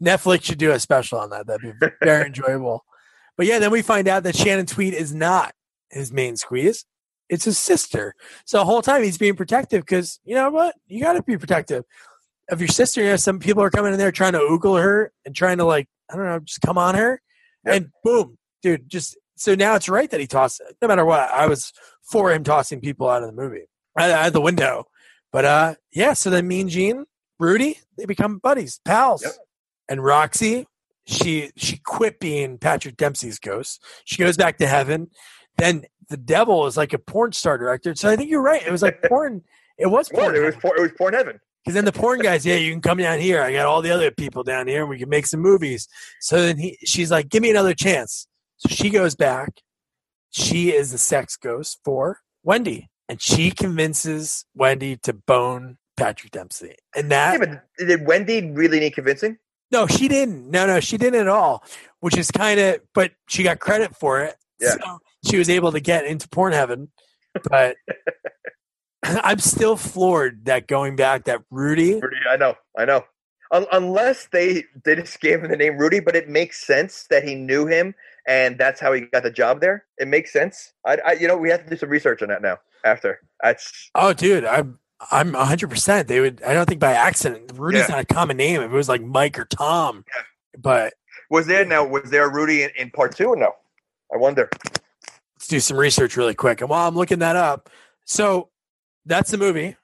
[0.00, 1.48] Netflix should do a special on that.
[1.48, 2.84] That'd be very enjoyable.
[3.36, 5.52] But yeah, then we find out that Shannon Tweed is not
[5.90, 6.84] his main squeeze.
[7.28, 8.14] It's his sister.
[8.44, 10.76] So the whole time he's being protective because you know what?
[10.86, 11.82] You got to be protective
[12.52, 13.02] of your sister.
[13.02, 15.64] You know, some people are coming in there trying to oogle her and trying to
[15.64, 17.20] like, I don't know, just come on her.
[17.64, 20.76] And boom, dude, just so now it's right that he tossed it.
[20.82, 21.72] No matter what, I was
[22.02, 23.66] for him tossing people out of the movie,
[23.98, 24.84] out, out of the window.
[25.32, 26.12] But uh, yeah.
[26.14, 27.04] So then Mean Gene,
[27.38, 29.32] Rudy, they become buddies, pals, Yep.
[29.88, 30.66] and Roxy,
[31.06, 33.82] she she quit being Patrick Dempsey's ghost.
[34.04, 35.10] She goes back to heaven.
[35.58, 37.94] Then the devil is like a porn star director.
[37.94, 38.64] So I think you're right.
[38.66, 39.42] It was like porn.
[39.78, 41.38] It was Porn, it was porn, it was porn heaven.
[41.62, 43.42] Because then the porn guys, yeah, you can come down here.
[43.42, 44.80] I got all the other people down here.
[44.82, 45.86] And we can make some movies.
[46.20, 48.26] So then he, she's like, give me another chance.
[48.58, 49.60] So she goes back.
[50.30, 52.90] She is the sex ghost for Wendy.
[53.08, 56.74] And she convinces Wendy to bone Patrick Dempsey.
[56.94, 59.38] And that, Yeah, but did Wendy really need convincing?
[59.72, 60.50] no, she didn't.
[60.50, 61.64] No, no, she didn't at all,
[62.00, 64.36] which is kind of, but she got credit for it.
[64.60, 64.70] Yeah.
[64.72, 64.98] So
[65.28, 66.88] she was able to get into porn heaven.
[67.50, 67.76] But
[69.02, 73.04] I'm still floored that going back, that Rudy, Rudy, I know, I know.
[73.52, 77.22] Un- unless they they just gave him the name Rudy, but it makes sense that
[77.22, 77.94] he knew him
[78.26, 79.84] and that's how he got the job there.
[79.98, 80.72] It makes sense.
[80.84, 82.58] I, I you know, we have to do some research on that now.
[82.84, 84.78] After that's Oh, dude, I'm
[85.10, 85.68] I'm 100.
[85.68, 86.42] percent They would.
[86.42, 87.50] I don't think by accident.
[87.54, 87.96] Rudy's Yeah.
[87.96, 88.60] not a common name.
[88.62, 90.04] If it was like Mike or Tom,
[90.58, 90.94] but
[91.30, 91.84] was there now.
[91.84, 93.52] Was there a Rudy in, in part two or no?
[94.14, 94.48] I wonder.
[95.34, 96.60] let's do some research really quick.
[96.60, 97.68] And while I'm looking that up,
[98.04, 98.50] so
[99.04, 99.76] that's the movie.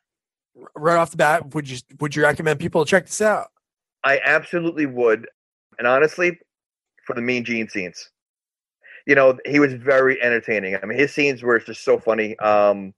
[0.76, 3.48] Right off the bat, would you would you recommend people check this out?
[4.04, 5.26] I absolutely would.
[5.78, 6.38] And honestly,
[7.06, 8.10] for the Mean Gene scenes,
[9.06, 10.76] you know, he was very entertaining.
[10.76, 12.38] I mean, his scenes were just so funny.
[12.38, 12.94] Um,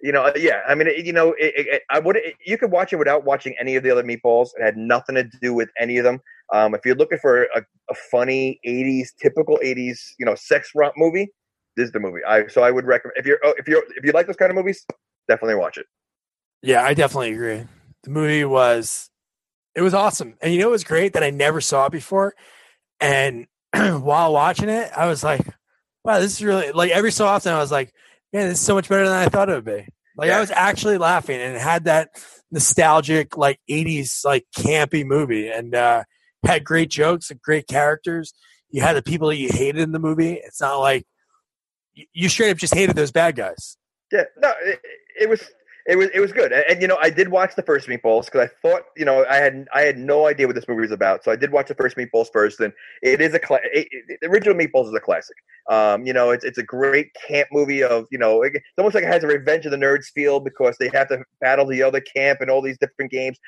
[0.00, 0.60] you know, yeah.
[0.68, 2.18] I mean, it, you know, it, it, I would.
[2.44, 4.48] You could watch it without watching any of the other meatballs.
[4.58, 6.20] It had nothing to do with any of them.
[6.52, 10.94] Um, if you're looking for a, a funny '80s, typical '80s, you know, sex romp
[10.96, 11.28] movie,
[11.76, 12.20] this is the movie.
[12.26, 14.50] I so I would recommend if you're oh, if you're if you like those kind
[14.50, 14.84] of movies,
[15.28, 15.86] definitely watch it.
[16.62, 17.64] Yeah, I definitely agree.
[18.02, 19.10] The movie was
[19.74, 20.34] it was awesome.
[20.40, 22.34] And you know it was great that I never saw it before.
[23.00, 23.46] And
[24.00, 25.46] while watching it, I was like,
[26.04, 27.92] wow, this is really like every so often I was like,
[28.32, 29.86] man, this is so much better than I thought it would be.
[30.16, 32.10] Like I was actually laughing and it had that
[32.52, 36.04] nostalgic like 80s like campy movie and uh
[36.46, 38.32] had great jokes and great characters.
[38.70, 40.34] You had the people that you hated in the movie.
[40.34, 41.04] It's not like
[41.94, 43.76] you- you straight up just hated those bad guys.
[44.12, 44.80] Yeah, no, it,
[45.22, 45.42] it was
[45.86, 48.24] it was it was good, and, and, you know I did watch the first Meatballs
[48.26, 50.90] because I thought you know I had I had no idea what this movie was
[50.90, 52.72] about, so I did watch the first Meatballs first, and
[53.02, 55.36] it is a cla- it, it, the original Meatballs is a classic.
[55.70, 59.04] Um, you know, it's it's a great camp movie of you know it's almost like
[59.04, 62.00] it has a Revenge of the Nerds feel because they have to battle the other
[62.00, 63.38] camp and all these different games.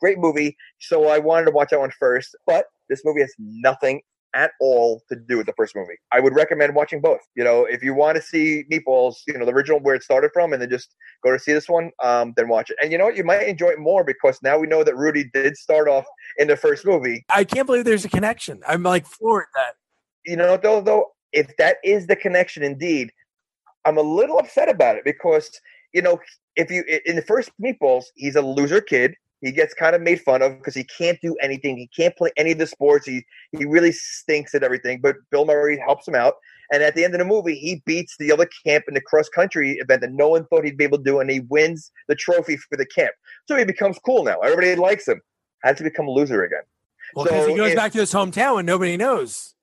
[0.00, 4.02] Great movie, so I wanted to watch that one first, but this movie has nothing
[4.34, 5.94] at all to do with the first movie.
[6.12, 7.20] I would recommend watching both.
[7.34, 10.30] You know, if you want to see Meatballs, you know, the original where it started
[10.32, 12.76] from, and then just go to see this one, um, then watch it.
[12.82, 13.16] And you know what?
[13.16, 16.04] You might enjoy it more because now we know that Rudy did start off
[16.38, 17.24] in the first movie.
[17.30, 18.60] I can't believe there's a connection.
[18.66, 19.74] I'm like floored that
[20.24, 23.12] You know, though, though, if that is the connection indeed,
[23.84, 25.50] I'm a little upset about it because
[25.92, 26.18] you know,
[26.56, 29.14] if you in the first Meatballs, he's a loser kid.
[29.40, 31.76] He gets kind of made fun of because he can't do anything.
[31.78, 33.06] He can't play any of the sports.
[33.06, 35.00] He he really stinks at everything.
[35.00, 36.34] But Bill Murray helps him out.
[36.72, 39.28] And at the end of the movie, he beats the other camp in the cross
[39.28, 42.14] country event that no one thought he'd be able to do, and he wins the
[42.14, 43.12] trophy for the camp.
[43.48, 44.38] So he becomes cool now.
[44.40, 45.20] Everybody likes him.
[45.64, 46.62] Has to become a loser again.
[47.14, 49.54] Well, because he goes if- back to his hometown and nobody knows.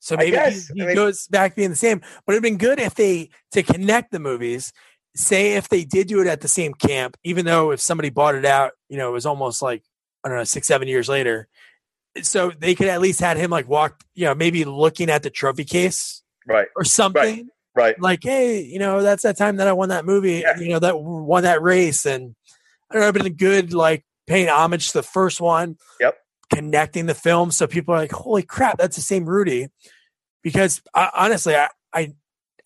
[0.00, 2.00] So maybe he, he I mean- goes back being the same.
[2.26, 4.72] But it'd been good if they to connect the movies.
[5.16, 8.34] Say if they did do it at the same camp, even though if somebody bought
[8.36, 9.82] it out, you know, it was almost like
[10.24, 11.48] I don't know, six seven years later.
[12.22, 15.30] So they could at least had him like walk, you know, maybe looking at the
[15.30, 16.68] trophy case Right.
[16.76, 17.48] or something.
[17.74, 18.00] Right.
[18.00, 20.40] Like, hey, you know, that's that time that I won that movie.
[20.40, 20.58] Yeah.
[20.58, 22.34] You know, that won that race, and
[22.90, 25.76] I don't know, been good like paying homage to the first one.
[26.00, 26.16] Yep.
[26.52, 29.68] Connecting the film so people are like, holy crap, that's the same Rudy.
[30.42, 32.12] Because I, honestly, I, I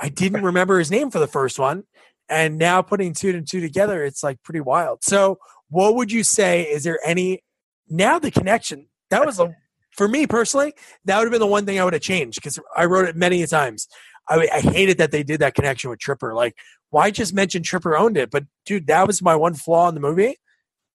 [0.00, 1.84] I didn't remember his name for the first one,
[2.28, 5.04] and now putting two and two together, it's like pretty wild.
[5.04, 6.62] So, what would you say?
[6.62, 7.42] Is there any
[7.88, 8.86] now the connection?
[9.10, 9.54] that was a,
[9.92, 10.74] for me personally.
[11.04, 13.16] That would have been the one thing I would have changed because I wrote it
[13.16, 13.88] many times.
[14.28, 16.34] I, I hated that they did that connection with Tripper.
[16.34, 16.56] Like,
[16.90, 18.30] why just mention Tripper owned it?
[18.30, 20.36] But dude, that was my one flaw in the movie.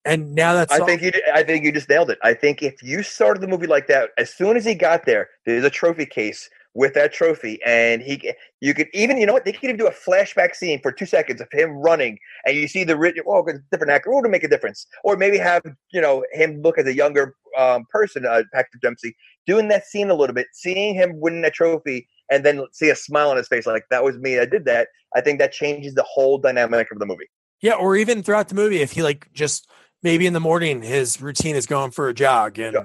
[0.05, 1.13] And now that's I all- think you.
[1.35, 2.19] I think you just nailed it.
[2.23, 5.29] I think if you started the movie like that, as soon as he got there,
[5.45, 6.49] there's a trophy case
[6.79, 9.45] with that trophy, and he, you could even, you know what?
[9.45, 12.69] They could even do a flashback scene for two seconds of him running, and you
[12.69, 12.95] see the.
[13.27, 14.15] Oh, different actor.
[14.15, 15.63] Oh, to make a difference, or maybe have
[15.93, 20.09] you know him look as a younger um, person, uh, Patrick Dempsey, doing that scene
[20.09, 23.49] a little bit, seeing him winning that trophy, and then see a smile on his
[23.49, 24.39] face, like that was me.
[24.39, 24.87] I did that.
[25.17, 27.29] I think that changes the whole dynamic of the movie.
[27.61, 29.69] Yeah, or even throughout the movie, if he like just
[30.05, 32.85] maybe in the morning his routine is going for a jog and Yeah.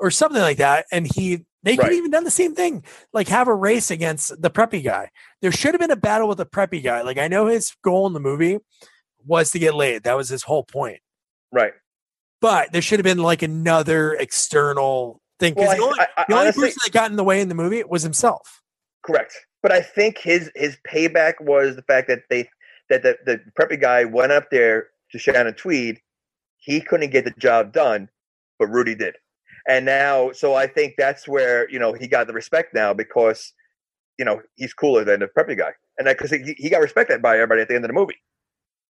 [0.00, 1.92] or something like that, and he they could Right.
[1.94, 5.10] even done the same thing, like have a race against the preppy guy.
[5.42, 7.02] There should have been a battle with the preppy guy.
[7.02, 8.58] Like I know his goal in the movie
[9.24, 10.04] was to get laid.
[10.04, 11.00] That was his whole point.
[11.52, 11.72] Right.
[12.40, 16.24] But there should have been like another external thing because Well, the only, I- I
[16.28, 18.62] the only honestly- person that got in the way in the movie was himself.
[19.04, 19.34] Correct.
[19.62, 22.48] But I think his his payback was the fact that they
[22.90, 26.00] that the, the preppy guy went up there to Shannon Tweed.
[26.58, 28.08] He couldn't get the job done,
[28.58, 29.16] but Rudy did.
[29.68, 33.52] And now, so I think that's where you know he got the respect now because
[34.18, 37.20] you know he's cooler than the preppy guy, and that because he, he got respected
[37.20, 38.16] by everybody at the end of the movie.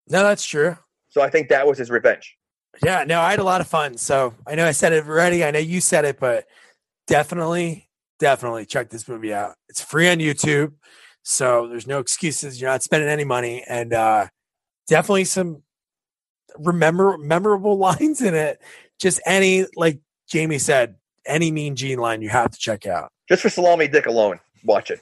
[0.10, 0.78] No, that's true.
[1.10, 2.36] So I think that was his revenge.
[2.84, 3.98] Yeah, no, I had a lot of fun.
[3.98, 5.46] So I know I said it already.
[5.46, 6.46] I know you said it, but
[7.08, 9.56] definitely, definitely check this movie out.
[9.70, 10.74] It's free on YouTube.
[11.24, 12.60] So there's no excuses.
[12.60, 13.64] You're not spending any money.
[13.68, 14.28] And uh
[14.88, 15.64] definitely some
[16.58, 18.62] remember memorable lines in it.
[19.00, 20.00] Just any, like
[20.30, 20.96] Jamie said,
[21.26, 23.12] any mean Gene line you have to check out.
[23.28, 25.02] Just for Salami Dick alone, watch it.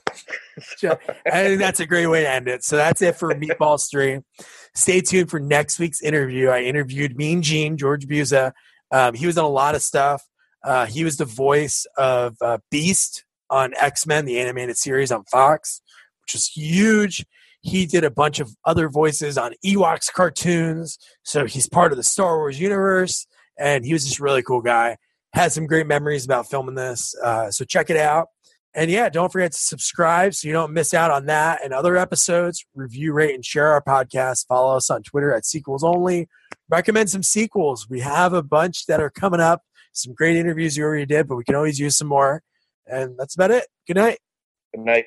[1.26, 2.64] I think that's a great way to end it.
[2.64, 4.20] So that's it for Meatballs 3.
[4.76, 6.50] Stay tuned for next week's interview.
[6.50, 8.54] I interviewed Mean Gene, George Buza.
[8.92, 10.24] Um, he was on a lot of stuff.
[10.64, 15.24] Uh, he was the voice of uh, Beast on X Men, the animated series on
[15.26, 15.82] Fox,
[16.22, 17.26] which was huge.
[17.62, 20.98] He did a bunch of other voices on Ewoks cartoons.
[21.24, 23.26] So he's part of the Star Wars universe.
[23.58, 24.98] And he was just a really cool guy.
[25.34, 27.16] Had some great memories about filming this.
[27.24, 28.28] Uh, so check it out.
[28.76, 31.96] And yeah, don't forget to subscribe so you don't miss out on that and other
[31.96, 32.66] episodes.
[32.74, 34.48] Review, rate, and share our podcast.
[34.48, 36.28] Follow us on Twitter at Sequels Only.
[36.70, 37.88] Recommend some sequels.
[37.88, 39.62] We have a bunch that are coming up.
[39.92, 42.42] Some great interviews you already did, but we can always use some more.
[42.88, 43.68] And that's about it.
[43.86, 44.18] Good night.
[44.74, 45.06] Good night.